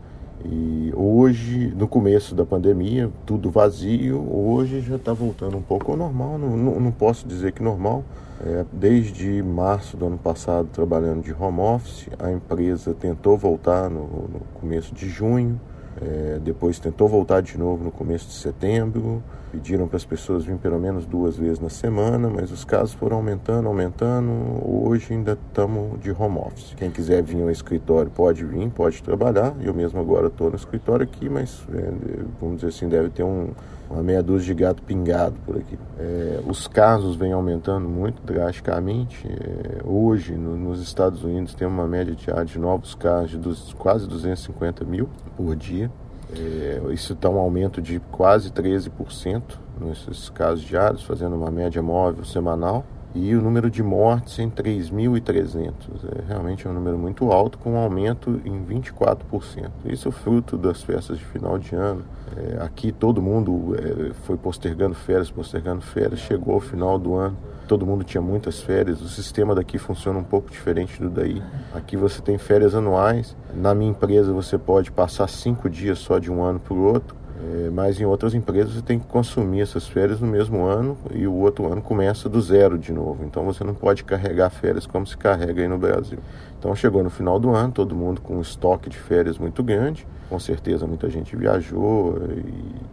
E 0.45 0.93
hoje, 0.95 1.73
no 1.75 1.89
começo 1.89 2.35
da 2.35 2.45
pandemia, 2.45 3.11
tudo 3.25 3.51
vazio. 3.51 4.31
Hoje 4.31 4.81
já 4.81 4.97
está 4.97 5.13
voltando 5.13 5.57
um 5.57 5.63
pouco 5.63 5.93
ao 5.93 5.97
normal. 5.97 6.37
Não, 6.39 6.55
não, 6.55 6.81
não 6.81 6.93
posso 6.93 7.27
dizer 7.27 7.53
que 7.53 7.63
normal. 7.63 8.05
É, 8.47 8.63
desde 8.71 9.43
março 9.43 9.97
do 9.97 10.07
ano 10.07 10.19
passado, 10.19 10.69
trabalhando 10.71 11.23
de 11.23 11.33
home 11.33 11.61
office, 11.61 12.11
a 12.19 12.31
empresa 12.31 12.93
tentou 12.93 13.39
voltar 13.39 13.89
no, 13.89 14.03
no 14.03 14.41
começo 14.61 14.95
de 14.95 15.09
junho. 15.09 15.59
É, 16.03 16.39
depois 16.45 16.79
tentou 16.79 17.09
voltar 17.09 17.41
de 17.41 17.57
novo 17.57 17.83
no 17.83 17.91
começo 17.91 18.27
de 18.27 18.35
setembro. 18.35 19.23
Pediram 19.55 19.87
para 19.87 19.97
as 19.97 20.05
pessoas 20.05 20.43
virem 20.43 20.59
pelo 20.59 20.81
menos 20.81 21.07
duas 21.07 21.37
vezes 21.37 21.61
na 21.61 21.69
semana, 21.69 22.29
mas 22.29 22.51
os 22.51 22.65
casos 22.65 22.93
foram 22.93 23.19
aumentando, 23.19 23.69
aumentando. 23.69 24.29
Hoje 24.65 25.15
ainda 25.15 25.39
estamos 25.47 26.01
de 26.01 26.11
home 26.11 26.39
office. 26.39 26.75
Quem 26.75 26.91
quiser 26.91 27.23
vir 27.23 27.41
ao 27.41 27.49
escritório 27.49 28.11
pode 28.11 28.45
vir, 28.45 28.69
pode 28.71 29.01
trabalhar. 29.01 29.55
Eu 29.63 29.73
mesmo 29.73 30.01
agora 30.01 30.27
estou 30.27 30.51
no 30.51 30.57
escritório 30.57 31.05
aqui, 31.05 31.29
mas 31.29 31.65
é, 31.73 31.93
vamos 32.41 32.57
dizer 32.57 32.67
assim, 32.71 32.89
deve 32.89 33.11
ter 33.11 33.23
um, 33.23 33.51
uma 33.89 34.03
meia 34.03 34.25
dúzia 34.25 34.53
de 34.53 34.61
gato 34.61 34.83
pingado 34.83 35.37
por 35.47 35.57
aqui. 35.57 35.79
É, 36.01 36.41
os 36.49 36.67
casos 36.67 37.15
vêm 37.15 37.33
aumentando 37.33 37.89
muito 37.89 38.21
drasticamente. 38.25 39.25
É, 39.29 39.83
hoje, 39.85 40.35
no, 40.35 40.57
nos 40.57 40.83
Estados 40.83 41.23
Unidos, 41.23 41.55
tem 41.55 41.67
uma 41.69 41.87
média 41.87 42.13
diária 42.13 42.45
de 42.45 42.59
novos 42.59 42.97
casos 42.97 43.31
de 43.31 43.39
dos, 43.39 43.73
quase 43.75 44.09
250 44.09 44.85
mil 44.85 45.09
por 45.37 45.55
dia. 45.55 45.89
É, 46.39 46.93
isso 46.93 47.13
está 47.13 47.29
um 47.29 47.39
aumento 47.39 47.81
de 47.81 48.01
quase 48.11 48.51
13% 48.51 49.43
nesses 49.81 50.29
casos 50.29 50.65
diários, 50.65 51.03
fazendo 51.03 51.37
uma 51.37 51.51
média 51.51 51.83
móvel 51.83 52.25
semanal. 52.25 52.85
E 53.15 53.33
o 53.37 53.41
número 53.41 53.71
de 53.71 53.81
mortes 53.81 54.41
em 54.41 54.51
3.300. 54.51 55.73
É 56.19 56.25
realmente 56.27 56.67
é 56.67 56.71
um 56.71 56.73
número 56.73 56.99
muito 56.99 57.31
alto, 57.31 57.59
com 57.59 57.75
um 57.75 57.77
aumento 57.77 58.41
em 58.45 58.65
24%. 58.65 59.71
Isso 59.85 60.09
é 60.09 60.11
fruto 60.11 60.59
das 60.59 60.83
festas 60.83 61.19
de 61.19 61.25
final 61.25 61.57
de 61.57 61.77
ano. 61.77 62.05
É, 62.37 62.61
aqui 62.61 62.91
todo 62.91 63.23
mundo 63.23 63.77
é, 63.77 64.13
foi 64.25 64.37
postergando 64.37 64.97
férias, 64.97 65.31
postergando 65.31 65.81
férias. 65.81 66.19
Chegou 66.19 66.55
ao 66.55 66.61
final 66.61 66.99
do 66.99 67.15
ano, 67.15 67.37
todo 67.65 67.87
mundo 67.87 68.05
tinha 68.05 68.21
muitas 68.21 68.61
férias. 68.61 69.01
O 69.01 69.09
sistema 69.09 69.55
daqui 69.55 69.79
funciona 69.79 70.19
um 70.19 70.25
pouco 70.25 70.51
diferente 70.51 71.01
do 71.01 71.09
daí. 71.09 71.43
Aqui 71.73 71.97
você 71.97 72.21
tem 72.21 72.39
férias 72.39 72.75
anuais. 72.75 73.37
Na 73.55 73.75
minha 73.75 73.91
empresa 73.91 74.33
você 74.33 74.59
pode 74.59 74.91
passar 74.91 75.29
cinco 75.29 75.69
dias 75.69 75.99
só 75.99 76.19
de 76.19 76.31
um 76.31 76.43
ano 76.43 76.61
para 76.61 76.75
o 76.75 76.83
outro. 76.83 77.24
É, 77.45 77.71
mas 77.71 78.01
em 78.01 78.05
outras 78.05 78.35
empresas 78.35 78.75
você 78.75 78.83
tem 78.83 78.99
que 78.99 79.07
consumir 79.07 79.61
essas 79.61 79.87
férias 79.87 80.21
no 80.21 80.27
mesmo 80.27 80.65
ano 80.65 80.97
e 81.13 81.27
o 81.27 81.35
outro 81.35 81.71
ano 81.71 81.83
começa 81.83 82.29
do 82.29 82.41
zero 82.41 82.79
de 82.79 82.93
novo. 82.93 83.25
Então 83.25 83.45
você 83.45 83.63
não 83.63 83.75
pode 83.75 84.03
carregar 84.03 84.49
férias 84.51 84.87
como 84.87 85.07
se 85.07 85.17
carrega 85.17 85.61
aí 85.61 85.69
no 85.69 85.77
Brasil. 85.77 86.19
Então 86.59 86.75
chegou 86.75 87.05
no 87.05 87.11
final 87.11 87.39
do 87.39 87.51
ano, 87.51 87.73
todo 87.73 87.95
mundo 87.95 88.21
com 88.21 88.37
um 88.37 88.41
estoque 88.41 88.89
de 88.89 88.97
férias 88.97 89.37
muito 89.37 89.63
grande. 89.63 90.07
Com 90.31 90.39
certeza 90.39 90.87
muita 90.87 91.11
gente 91.11 91.37
viajou 91.37 92.19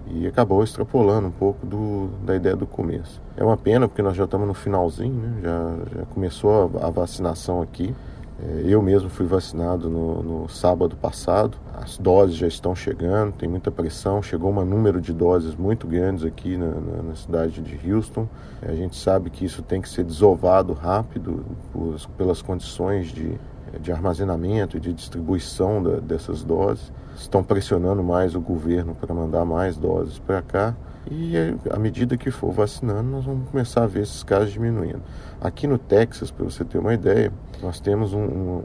e, 0.08 0.24
e 0.24 0.28
acabou 0.28 0.62
extrapolando 0.64 1.30
um 1.30 1.32
pouco 1.32 1.66
do, 1.66 2.10
da 2.26 2.36
ideia 2.36 2.56
do 2.56 2.68
começo. 2.68 3.22
É 3.38 3.44
uma 3.44 3.56
pena 3.56 3.88
porque 3.88 4.02
nós 4.02 4.18
já 4.18 4.26
estamos 4.26 4.46
no 4.46 4.54
finalzinho, 4.54 5.14
né? 5.14 5.34
já, 5.42 6.00
já 6.00 6.06
começou 6.08 6.72
a, 6.82 6.88
a 6.88 6.90
vacinação 6.90 7.62
aqui. 7.62 7.96
É, 8.44 8.64
eu 8.66 8.82
mesmo 8.82 9.10
fui 9.10 9.26
vacinado 9.26 9.90
no, 9.90 10.24
no, 10.24 10.50
sábado 10.50 10.96
passado. 10.96 11.58
As 11.74 11.98
doses 11.98 12.36
já 12.36 12.48
estão 12.48 12.76
chegando, 12.76 13.34
tem 13.34 13.48
muita 13.48 13.70
pressão. 13.70 14.22
Chegou 14.22 14.52
um 14.52 14.66
número 14.66 15.00
de 15.00 15.14
doses 15.14 15.56
muito 15.56 15.86
grandes 15.86 16.26
aqui 16.26 16.58
na, 16.58 16.68
na, 16.68 17.04
na 17.04 17.16
cidade 17.16 17.62
de 17.62 17.92
Houston. 17.92 18.28
É, 18.62 18.72
a 18.72 18.76
gente 18.76 18.96
sabe 18.96 19.30
que 19.30 19.46
isso 19.46 19.62
tem 19.62 19.82
que 19.82 19.90
ser 19.90 20.04
desovado 20.04 20.74
rápido 20.74 21.46
por, 21.72 21.96
pelas 22.18 22.42
condições 22.42 23.08
de, 23.12 23.38
de 23.80 23.92
armazenamento 23.92 24.78
e 24.78 24.80
de 24.80 24.94
distribuição 24.94 25.82
da, 25.82 26.00
dessas 26.00 26.44
doses. 26.44 26.92
Estão 27.16 27.44
pressionando 27.44 28.04
mais 28.04 28.36
o 28.36 28.42
governo 28.42 28.96
para 28.96 29.14
mandar 29.14 29.46
mais 29.46 29.78
doses 29.78 30.20
para 30.20 30.42
cá. 30.42 30.76
E 31.10 31.34
à 31.70 31.80
medida 31.80 32.16
que 32.16 32.30
for 32.30 32.52
vacinando, 32.52 33.10
nós 33.10 33.26
vamos 33.26 33.50
começar 33.50 33.84
a 33.84 33.88
ver 33.88 34.04
esses 34.04 34.24
casos 34.24 34.52
diminuindo. 34.52 35.02
Aqui 35.40 35.66
no 35.66 35.78
Texas, 35.78 36.30
para 36.30 36.46
você 36.46 36.64
ter 36.64 36.78
uma 36.78 36.94
ideia, 36.94 37.34
nós 37.62 37.80
temos 37.80 38.14
um, 38.14 38.24
um, 38.24 38.62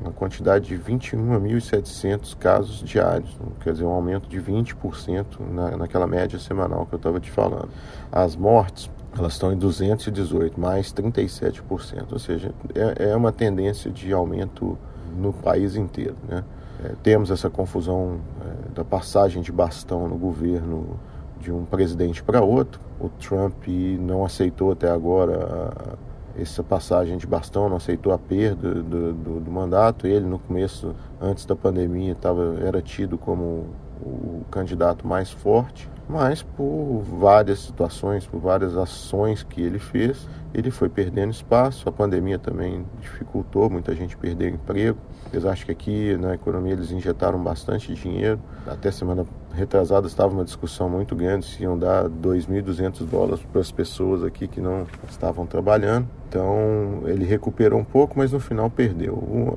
uma 0.00 0.12
quantidade 0.12 0.68
de 0.68 0.78
21.700 0.78 2.36
casos 2.36 2.78
diários, 2.78 3.36
quer 3.60 3.72
dizer, 3.72 3.84
um 3.84 3.90
aumento 3.90 4.28
de 4.28 4.40
20% 4.40 5.24
na, 5.52 5.76
naquela 5.76 6.06
média 6.06 6.38
semanal 6.38 6.86
que 6.86 6.94
eu 6.94 6.98
estava 6.98 7.18
te 7.18 7.30
falando. 7.30 7.68
As 8.12 8.36
mortes, 8.36 8.88
elas 9.18 9.34
estão 9.34 9.52
em 9.52 9.56
218, 9.56 10.58
mais 10.60 10.92
37%, 10.92 12.12
ou 12.12 12.18
seja, 12.18 12.52
é, 12.74 13.10
é 13.10 13.16
uma 13.16 13.32
tendência 13.32 13.90
de 13.90 14.12
aumento 14.12 14.78
no 15.16 15.32
país 15.32 15.76
inteiro. 15.76 16.16
Né? 16.28 16.44
É, 16.84 16.92
temos 17.02 17.30
essa 17.30 17.50
confusão 17.50 18.20
é, 18.40 18.74
da 18.74 18.84
passagem 18.84 19.42
de 19.42 19.50
bastão 19.50 20.08
no 20.08 20.16
governo 20.16 20.98
de 21.40 21.52
um 21.52 21.64
presidente 21.64 22.22
para 22.22 22.42
outro. 22.42 22.80
O 23.00 23.08
Trump 23.08 23.66
não 24.00 24.24
aceitou 24.24 24.72
até 24.72 24.90
agora 24.90 25.98
essa 26.36 26.62
passagem 26.62 27.16
de 27.16 27.26
bastão, 27.26 27.68
não 27.68 27.76
aceitou 27.76 28.12
a 28.12 28.18
perda 28.18 28.74
do, 28.74 29.12
do, 29.12 29.40
do 29.40 29.50
mandato. 29.50 30.06
Ele, 30.06 30.24
no 30.24 30.38
começo, 30.38 30.94
antes 31.20 31.44
da 31.44 31.56
pandemia, 31.56 32.14
tava, 32.14 32.58
era 32.60 32.80
tido 32.80 33.18
como 33.18 33.66
o 34.00 34.42
candidato 34.50 35.06
mais 35.06 35.30
forte, 35.30 35.88
mas 36.08 36.42
por 36.42 37.02
várias 37.02 37.58
situações, 37.60 38.26
por 38.26 38.40
várias 38.40 38.76
ações 38.76 39.42
que 39.42 39.60
ele 39.60 39.78
fez, 39.78 40.26
ele 40.54 40.70
foi 40.70 40.88
perdendo 40.88 41.30
espaço. 41.30 41.86
A 41.86 41.92
pandemia 41.92 42.38
também 42.38 42.86
dificultou, 42.98 43.68
muita 43.68 43.94
gente 43.94 44.16
perdeu 44.16 44.48
emprego. 44.48 44.98
Apesar 45.26 45.54
de 45.54 45.66
que 45.66 45.72
aqui 45.72 46.16
na 46.16 46.34
economia 46.34 46.72
eles 46.72 46.90
injetaram 46.90 47.38
bastante 47.38 47.92
dinheiro. 47.94 48.40
Até 48.66 48.90
semana 48.90 49.26
retrasada 49.52 50.06
estava 50.06 50.32
uma 50.32 50.44
discussão 50.44 50.88
muito 50.88 51.14
grande 51.14 51.44
se 51.44 51.62
iam 51.62 51.78
dar 51.78 52.08
2.200 52.08 53.04
dólares 53.04 53.44
para 53.52 53.60
as 53.60 53.70
pessoas 53.70 54.24
aqui 54.24 54.48
que 54.48 54.62
não 54.62 54.86
estavam 55.10 55.44
trabalhando. 55.44 56.08
Então 56.30 57.02
ele 57.04 57.26
recuperou 57.26 57.78
um 57.78 57.84
pouco, 57.84 58.18
mas 58.18 58.32
no 58.32 58.40
final 58.40 58.70
perdeu. 58.70 59.54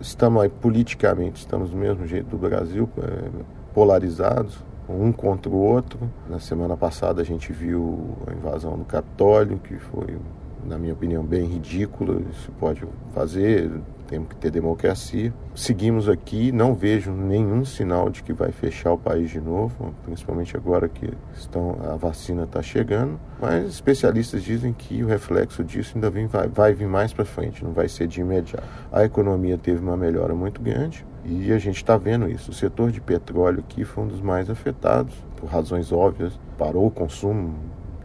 Estamos 0.00 0.42
aí 0.42 0.50
politicamente, 0.50 1.40
estamos 1.40 1.70
do 1.70 1.76
mesmo 1.76 2.06
jeito 2.06 2.28
do 2.28 2.36
Brasil, 2.36 2.88
é, 2.98 3.30
polarizados 3.72 4.67
um 4.88 5.12
contra 5.12 5.50
o 5.50 5.56
outro. 5.56 5.98
Na 6.28 6.38
semana 6.38 6.76
passada 6.76 7.22
a 7.22 7.24
gente 7.24 7.52
viu 7.52 8.16
a 8.26 8.32
invasão 8.32 8.76
do 8.78 8.84
Capitólio, 8.84 9.58
que 9.58 9.76
foi, 9.76 10.18
na 10.66 10.78
minha 10.78 10.92
opinião, 10.92 11.24
bem 11.24 11.44
ridícula. 11.44 12.20
Isso 12.30 12.50
pode 12.58 12.82
fazer, 13.12 13.70
temos 14.08 14.28
que 14.28 14.36
ter 14.36 14.50
democracia. 14.50 15.32
Seguimos 15.54 16.08
aqui, 16.08 16.50
não 16.50 16.74
vejo 16.74 17.12
nenhum 17.12 17.64
sinal 17.64 18.08
de 18.08 18.22
que 18.22 18.32
vai 18.32 18.50
fechar 18.50 18.92
o 18.92 18.98
país 18.98 19.30
de 19.30 19.40
novo, 19.40 19.94
principalmente 20.04 20.56
agora 20.56 20.88
que 20.88 21.12
estão, 21.34 21.76
a 21.84 21.96
vacina 21.96 22.44
está 22.44 22.62
chegando. 22.62 23.20
Mas 23.40 23.66
especialistas 23.66 24.42
dizem 24.42 24.72
que 24.72 25.02
o 25.04 25.06
reflexo 25.06 25.62
disso 25.62 25.92
ainda 25.94 26.10
vem, 26.10 26.26
vai, 26.26 26.48
vai 26.48 26.72
vir 26.72 26.88
mais 26.88 27.12
para 27.12 27.24
frente, 27.24 27.62
não 27.62 27.72
vai 27.72 27.88
ser 27.88 28.06
de 28.06 28.20
imediato. 28.20 28.66
A 28.90 29.04
economia 29.04 29.58
teve 29.58 29.80
uma 29.80 29.96
melhora 29.96 30.34
muito 30.34 30.60
grande 30.60 31.04
e 31.28 31.52
a 31.52 31.58
gente 31.58 31.76
está 31.76 31.96
vendo 31.96 32.28
isso. 32.28 32.50
O 32.50 32.54
setor 32.54 32.90
de 32.90 33.00
petróleo 33.00 33.60
aqui 33.60 33.84
foi 33.84 34.04
um 34.04 34.06
dos 34.06 34.20
mais 34.20 34.48
afetados. 34.48 35.14
por 35.36 35.48
razões 35.48 35.92
óbvias, 35.92 36.38
parou 36.56 36.86
o 36.86 36.90
consumo 36.90 37.54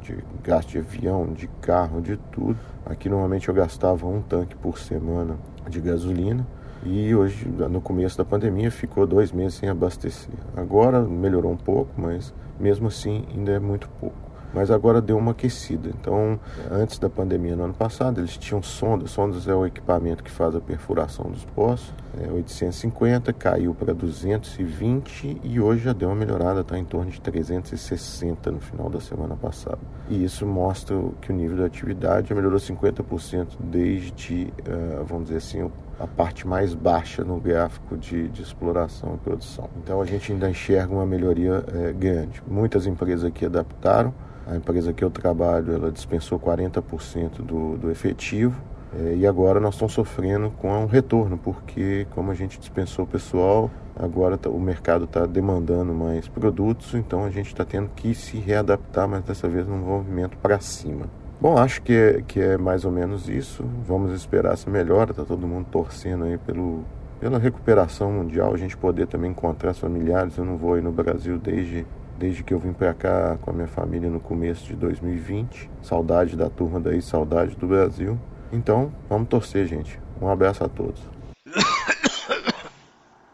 de 0.02 0.18
gasto 0.44 0.70
de 0.72 0.80
avião, 0.80 1.32
de 1.34 1.48
carro, 1.62 2.02
de 2.02 2.18
tudo. 2.32 2.60
Aqui 2.86 3.08
normalmente 3.08 3.48
eu 3.48 3.56
gastava 3.56 4.06
um 4.06 4.22
tanque 4.22 4.56
por 4.56 4.78
semana 4.78 5.38
de 5.70 5.80
gasolina 5.80 6.46
e 6.86 7.16
hoje, 7.16 7.48
no 7.48 7.80
começo 7.80 8.18
da 8.18 8.26
pandemia, 8.26 8.70
ficou 8.70 9.08
dois 9.08 9.32
meses 9.32 9.54
sem 9.56 9.70
abastecer. 9.70 10.36
Agora 10.56 11.02
melhorou 11.02 11.54
um 11.54 11.58
pouco, 11.58 11.90
mas 11.98 12.34
mesmo 12.60 12.88
assim 12.88 13.26
ainda 13.34 13.54
é 13.54 13.60
muito 13.60 13.90
pouco 14.02 14.23
mas 14.54 14.70
agora 14.70 15.02
deu 15.02 15.18
uma 15.18 15.32
aquecida. 15.32 15.90
Então, 15.90 16.40
antes 16.72 17.00
da 17.00 17.10
pandemia 17.10 17.56
no 17.56 17.64
ano 17.64 17.74
passado, 17.74 18.22
eles 18.22 18.38
tinham 18.38 18.62
sondas. 18.62 19.12
Sondas 19.12 19.48
é 19.48 19.56
o 19.56 19.66
equipamento 19.66 20.24
que 20.24 20.32
faz 20.32 20.56
a 20.56 20.62
perfuração 20.62 21.30
dos 21.30 21.44
poços. 21.46 21.94
É 22.22 22.32
850, 22.32 23.34
caiu 23.34 23.74
para 23.74 23.94
220 23.94 25.42
e 25.44 25.60
hoje 25.60 25.86
já 25.86 25.94
deu 25.94 26.10
uma 26.10 26.16
melhorada, 26.16 26.62
está 26.62 26.78
em 26.78 26.86
torno 26.86 27.10
de 27.10 27.20
360 27.20 28.52
no 28.52 28.60
final 28.60 28.88
da 28.88 29.02
semana 29.02 29.36
passada. 29.36 29.80
E 30.08 30.24
isso 30.24 30.46
mostra 30.46 30.96
que 31.22 31.32
o 31.32 31.36
nível 31.36 31.58
da 31.58 31.66
atividade 31.66 32.32
melhorou 32.34 32.60
50% 32.60 33.48
desde, 33.60 34.54
uh, 34.68 35.04
vamos 35.06 35.26
dizer 35.26 35.38
assim, 35.38 35.72
a 36.00 36.08
parte 36.08 36.48
mais 36.48 36.74
baixa 36.74 37.24
no 37.24 37.40
gráfico 37.40 37.98
de, 37.98 38.28
de, 38.30 38.42
exploração 38.42 39.16
e 39.16 39.18
produção. 39.18 39.70
Então 39.78 40.02
a 40.02 40.06
gente 40.06 40.32
ainda 40.32 40.50
enxerga 40.50 40.94
uma 40.94 41.06
melhoria 41.06 41.64
é, 41.74 41.94
grande. 41.94 42.42
Muitas 42.48 42.86
empresas 42.86 43.26
aqui 43.26 43.46
adaptaram, 43.46 44.14
a 44.46 44.56
empresa 44.56 44.92
que 44.92 45.04
eu 45.04 45.10
trabalho, 45.10 45.74
ela 45.74 45.92
dispensou 45.92 46.40
40% 46.40 47.42
do, 47.42 47.78
do 47.78 47.92
efetivo 47.92 48.62
é, 48.96 49.16
e 49.16 49.26
agora 49.26 49.60
nós 49.60 49.74
estamos 49.74 49.94
sofrendo 49.94 50.52
com 50.52 50.70
um 50.70 50.86
retorno, 50.86 51.38
porque 51.38 52.06
como 52.12 52.32
a 52.32 52.36
gente 52.36 52.60
dispensou 52.60 53.06
o 53.06 53.08
pessoal, 53.08 53.72
agora 53.96 54.38
tá, 54.38 54.50
o 54.50 54.60
mercado 54.60 55.06
está 55.06 55.26
demandando 55.26 55.94
mais 55.94 56.28
produtos, 56.28 56.94
então 56.94 57.24
a 57.24 57.30
gente 57.30 57.48
está 57.48 57.66
tendo 57.66 57.90
que 57.96 58.14
se 58.14 58.38
readaptar, 58.38 59.08
mas 59.08 59.24
dessa 59.24 59.48
vez 59.48 59.68
num 59.68 59.78
movimento 59.78 60.38
para 60.38 60.60
cima. 60.60 61.08
Bom, 61.44 61.58
acho 61.58 61.82
que 61.82 61.92
é, 61.92 62.22
que 62.22 62.40
é 62.40 62.58
mais 62.58 62.86
ou 62.86 62.92
menos 62.92 63.28
isso. 63.28 63.66
Vamos 63.86 64.14
esperar 64.14 64.56
se 64.56 64.70
melhora, 64.70 65.12
está 65.12 65.26
todo 65.26 65.46
mundo 65.46 65.68
torcendo 65.70 66.24
aí 66.24 66.38
pelo, 66.38 66.86
pela 67.20 67.38
recuperação 67.38 68.14
mundial, 68.14 68.54
a 68.54 68.58
gente 68.58 68.78
poder 68.78 69.08
também 69.08 69.32
encontrar 69.32 69.74
familiares. 69.74 70.38
Eu 70.38 70.46
não 70.46 70.56
vou 70.56 70.76
aí 70.76 70.82
no 70.82 70.94
Brasil 70.94 71.38
desde 71.38 71.86
desde 72.18 72.46
que 72.46 72.54
eu 72.54 72.60
vim 72.60 72.72
para 72.72 72.94
cá 72.94 73.38
com 73.42 73.50
a 73.52 73.54
minha 73.54 73.68
família 73.68 74.10
no 74.10 74.22
começo 74.22 74.66
de 74.66 74.76
2020. 74.78 75.70
Saudade 75.82 76.38
da 76.38 76.50
turma 76.50 76.80
daí, 76.80 77.02
saudade 77.02 77.58
do 77.58 77.68
Brasil. 77.68 78.18
Então, 78.50 78.94
vamos 79.10 79.28
torcer, 79.28 79.68
gente. 79.68 80.00
Um 80.22 80.30
abraço 80.30 80.64
a 80.64 80.70
todos. 80.70 81.02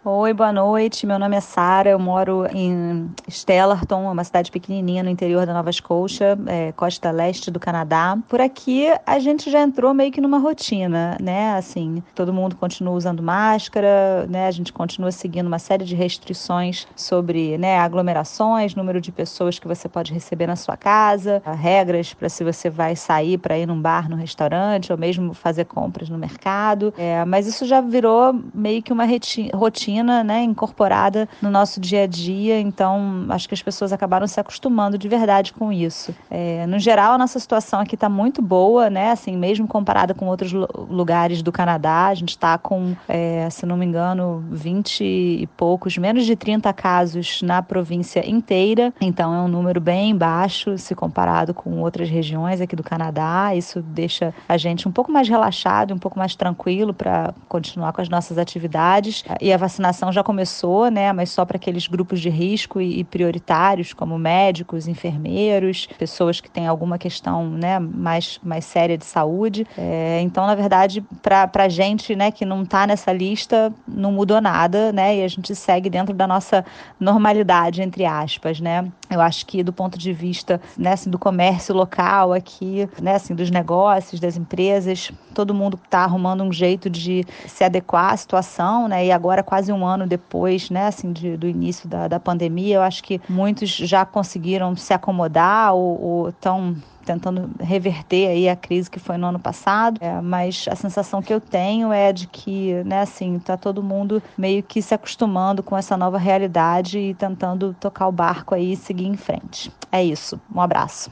Oi, 0.05 0.33
boa 0.33 0.53
noite. 0.53 1.05
Meu 1.05 1.19
nome 1.19 1.35
é 1.35 1.41
Sara. 1.41 1.89
Eu 1.89 1.99
moro 1.99 2.45
em 2.55 3.11
Stellarton, 3.27 4.09
uma 4.09 4.23
cidade 4.23 4.49
pequenininha 4.49 5.03
no 5.03 5.09
interior 5.09 5.45
da 5.45 5.53
Nova 5.53 5.69
Scotia, 5.73 6.39
é, 6.47 6.71
costa 6.71 7.11
leste 7.11 7.51
do 7.51 7.59
Canadá. 7.59 8.17
Por 8.29 8.39
aqui 8.39 8.87
a 9.05 9.19
gente 9.19 9.51
já 9.51 9.61
entrou 9.61 9.93
meio 9.93 10.09
que 10.09 10.21
numa 10.21 10.37
rotina, 10.37 11.17
né? 11.19 11.51
Assim, 11.51 12.01
todo 12.15 12.31
mundo 12.31 12.55
continua 12.55 12.93
usando 12.93 13.21
máscara, 13.21 14.25
né? 14.29 14.47
A 14.47 14.51
gente 14.51 14.71
continua 14.71 15.11
seguindo 15.11 15.47
uma 15.47 15.59
série 15.59 15.83
de 15.83 15.95
restrições 15.95 16.87
sobre, 16.95 17.57
né, 17.57 17.77
aglomerações, 17.77 18.75
número 18.75 19.01
de 19.01 19.11
pessoas 19.11 19.59
que 19.59 19.67
você 19.67 19.89
pode 19.89 20.13
receber 20.13 20.47
na 20.47 20.55
sua 20.55 20.77
casa, 20.77 21.41
regras 21.45 22.13
para 22.13 22.29
se 22.29 22.41
você 22.41 22.69
vai 22.69 22.95
sair 22.95 23.37
para 23.37 23.57
ir 23.57 23.65
num 23.65 23.81
bar, 23.81 24.09
num 24.09 24.15
restaurante 24.15 24.93
ou 24.93 24.97
mesmo 24.97 25.33
fazer 25.33 25.65
compras 25.65 26.07
no 26.07 26.17
mercado. 26.17 26.93
É, 26.97 27.25
mas 27.25 27.45
isso 27.47 27.65
já 27.65 27.81
virou 27.81 28.33
meio 28.53 28.81
que 28.81 28.93
uma 28.93 29.05
rotina 29.53 29.88
rotina, 29.89 30.23
né, 30.23 30.43
incorporada 30.43 31.27
no 31.41 31.49
nosso 31.49 31.79
dia 31.79 32.03
a 32.03 32.07
dia. 32.07 32.59
Então, 32.59 33.25
acho 33.29 33.47
que 33.47 33.53
as 33.53 33.61
pessoas 33.61 33.91
acabaram 33.91 34.27
se 34.27 34.39
acostumando 34.39 34.97
de 34.97 35.09
verdade 35.09 35.51
com 35.51 35.71
isso. 35.71 36.13
É, 36.29 36.65
no 36.67 36.77
geral, 36.77 37.13
a 37.13 37.17
nossa 37.17 37.39
situação 37.39 37.79
aqui 37.79 37.95
está 37.95 38.07
muito 38.07 38.41
boa, 38.41 38.89
né? 38.89 39.11
Assim, 39.11 39.35
mesmo 39.35 39.67
comparada 39.67 40.13
com 40.13 40.27
outros 40.27 40.53
lugares 40.53 41.41
do 41.41 41.51
Canadá, 41.51 42.07
a 42.07 42.13
gente 42.13 42.29
está 42.29 42.57
com, 42.57 42.95
é, 43.07 43.49
se 43.49 43.65
não 43.65 43.77
me 43.77 43.85
engano, 43.85 44.43
20 44.51 45.03
e 45.03 45.47
poucos, 45.57 45.97
menos 45.97 46.25
de 46.25 46.35
30 46.35 46.71
casos 46.73 47.41
na 47.41 47.61
província 47.61 48.27
inteira. 48.29 48.93
Então, 49.01 49.33
é 49.33 49.41
um 49.41 49.47
número 49.47 49.81
bem 49.81 50.15
baixo 50.15 50.77
se 50.77 50.93
comparado 50.93 51.53
com 51.53 51.79
outras 51.81 52.09
regiões 52.09 52.61
aqui 52.61 52.75
do 52.75 52.83
Canadá. 52.83 53.55
Isso 53.55 53.81
deixa 53.81 54.33
a 54.47 54.57
gente 54.57 54.87
um 54.87 54.91
pouco 54.91 55.11
mais 55.11 55.27
relaxado, 55.27 55.93
um 55.93 55.97
pouco 55.97 56.19
mais 56.19 56.35
tranquilo 56.35 56.93
para 56.93 57.33
continuar 57.47 57.91
com 57.93 58.01
as 58.01 58.09
nossas 58.09 58.37
atividades. 58.37 59.23
E 59.41 59.51
a 59.51 59.57
vacinação 59.57 59.78
vacinação 59.79 60.11
já 60.11 60.21
começou, 60.21 60.91
né, 60.91 61.13
mas 61.13 61.29
só 61.29 61.45
para 61.45 61.55
aqueles 61.55 61.87
grupos 61.87 62.19
de 62.19 62.29
risco 62.29 62.81
e, 62.81 63.03
prioritários, 63.05 63.93
como 63.93 64.19
médicos, 64.19 64.87
enfermeiros, 64.87 65.87
pessoas 65.97 66.41
que 66.41 66.49
têm 66.49 66.67
alguma 66.67 66.97
questão 66.97 67.49
né, 67.49 67.79
mais, 67.79 68.39
mais 68.43 68.65
séria 68.65 68.97
de 68.97 69.05
saúde. 69.05 69.65
É, 69.77 70.19
então, 70.21 70.45
na 70.45 70.55
verdade, 70.55 71.01
para 71.21 71.49
a 71.55 71.69
gente 71.69 72.15
né, 72.15 72.29
que 72.29 72.45
não 72.45 72.63
está 72.63 72.85
nessa 72.85 73.13
lista, 73.13 73.73
não 73.87 74.11
mudou 74.11 74.41
nada, 74.41 74.91
né, 74.91 75.17
e 75.17 75.23
a 75.23 75.27
gente 75.27 75.55
segue 75.55 75.89
dentro 75.89 76.13
da 76.13 76.27
nossa 76.27 76.65
normalidade, 76.99 77.81
entre 77.81 78.05
aspas. 78.05 78.59
Né. 78.59 78.85
Eu 79.09 79.21
acho 79.21 79.45
que 79.45 79.63
do 79.63 79.71
ponto 79.71 79.97
de 79.97 80.11
vista 80.11 80.59
né, 80.77 80.93
assim, 80.93 81.09
do 81.09 81.17
comércio 81.17 81.73
local 81.73 82.33
aqui, 82.33 82.87
né, 83.01 83.15
assim, 83.15 83.33
dos 83.33 83.49
negócios, 83.49 84.19
das 84.19 84.35
empresas, 84.35 85.11
todo 85.33 85.53
mundo 85.53 85.79
está 85.83 85.99
arrumando 85.99 86.43
um 86.43 86.51
jeito 86.51 86.89
de 86.89 87.25
se 87.47 87.63
adequar 87.63 88.13
à 88.13 88.17
situação, 88.17 88.87
né, 88.87 89.05
e 89.05 89.11
agora 89.11 89.41
quase 89.41 89.68
quase 89.69 89.71
um 89.71 89.85
ano 89.85 90.07
depois, 90.07 90.69
né, 90.69 90.87
assim, 90.87 91.11
de, 91.11 91.37
do 91.37 91.47
início 91.47 91.87
da, 91.87 92.07
da 92.07 92.19
pandemia, 92.19 92.77
eu 92.77 92.81
acho 92.81 93.03
que 93.03 93.21
muitos 93.29 93.69
já 93.69 94.05
conseguiram 94.05 94.75
se 94.75 94.93
acomodar 94.93 95.73
ou 95.73 96.29
estão 96.29 96.75
tentando 97.05 97.49
reverter 97.59 98.29
aí 98.29 98.47
a 98.47 98.55
crise 98.55 98.89
que 98.89 98.99
foi 98.99 99.17
no 99.17 99.27
ano 99.27 99.39
passado, 99.39 99.97
é, 99.99 100.21
mas 100.21 100.65
a 100.69 100.75
sensação 100.75 101.21
que 101.21 101.33
eu 101.33 101.41
tenho 101.41 101.91
é 101.91 102.13
de 102.13 102.27
que, 102.27 102.83
né, 102.83 103.01
assim, 103.01 103.39
tá 103.39 103.57
todo 103.57 103.81
mundo 103.81 104.21
meio 104.37 104.61
que 104.61 104.81
se 104.81 104.93
acostumando 104.93 105.63
com 105.63 105.75
essa 105.75 105.97
nova 105.97 106.17
realidade 106.17 106.99
e 106.99 107.13
tentando 107.13 107.75
tocar 107.79 108.07
o 108.07 108.11
barco 108.11 108.53
aí 108.53 108.73
e 108.73 108.77
seguir 108.77 109.07
em 109.07 109.17
frente. 109.17 109.71
É 109.91 110.03
isso. 110.03 110.39
Um 110.53 110.61
abraço. 110.61 111.11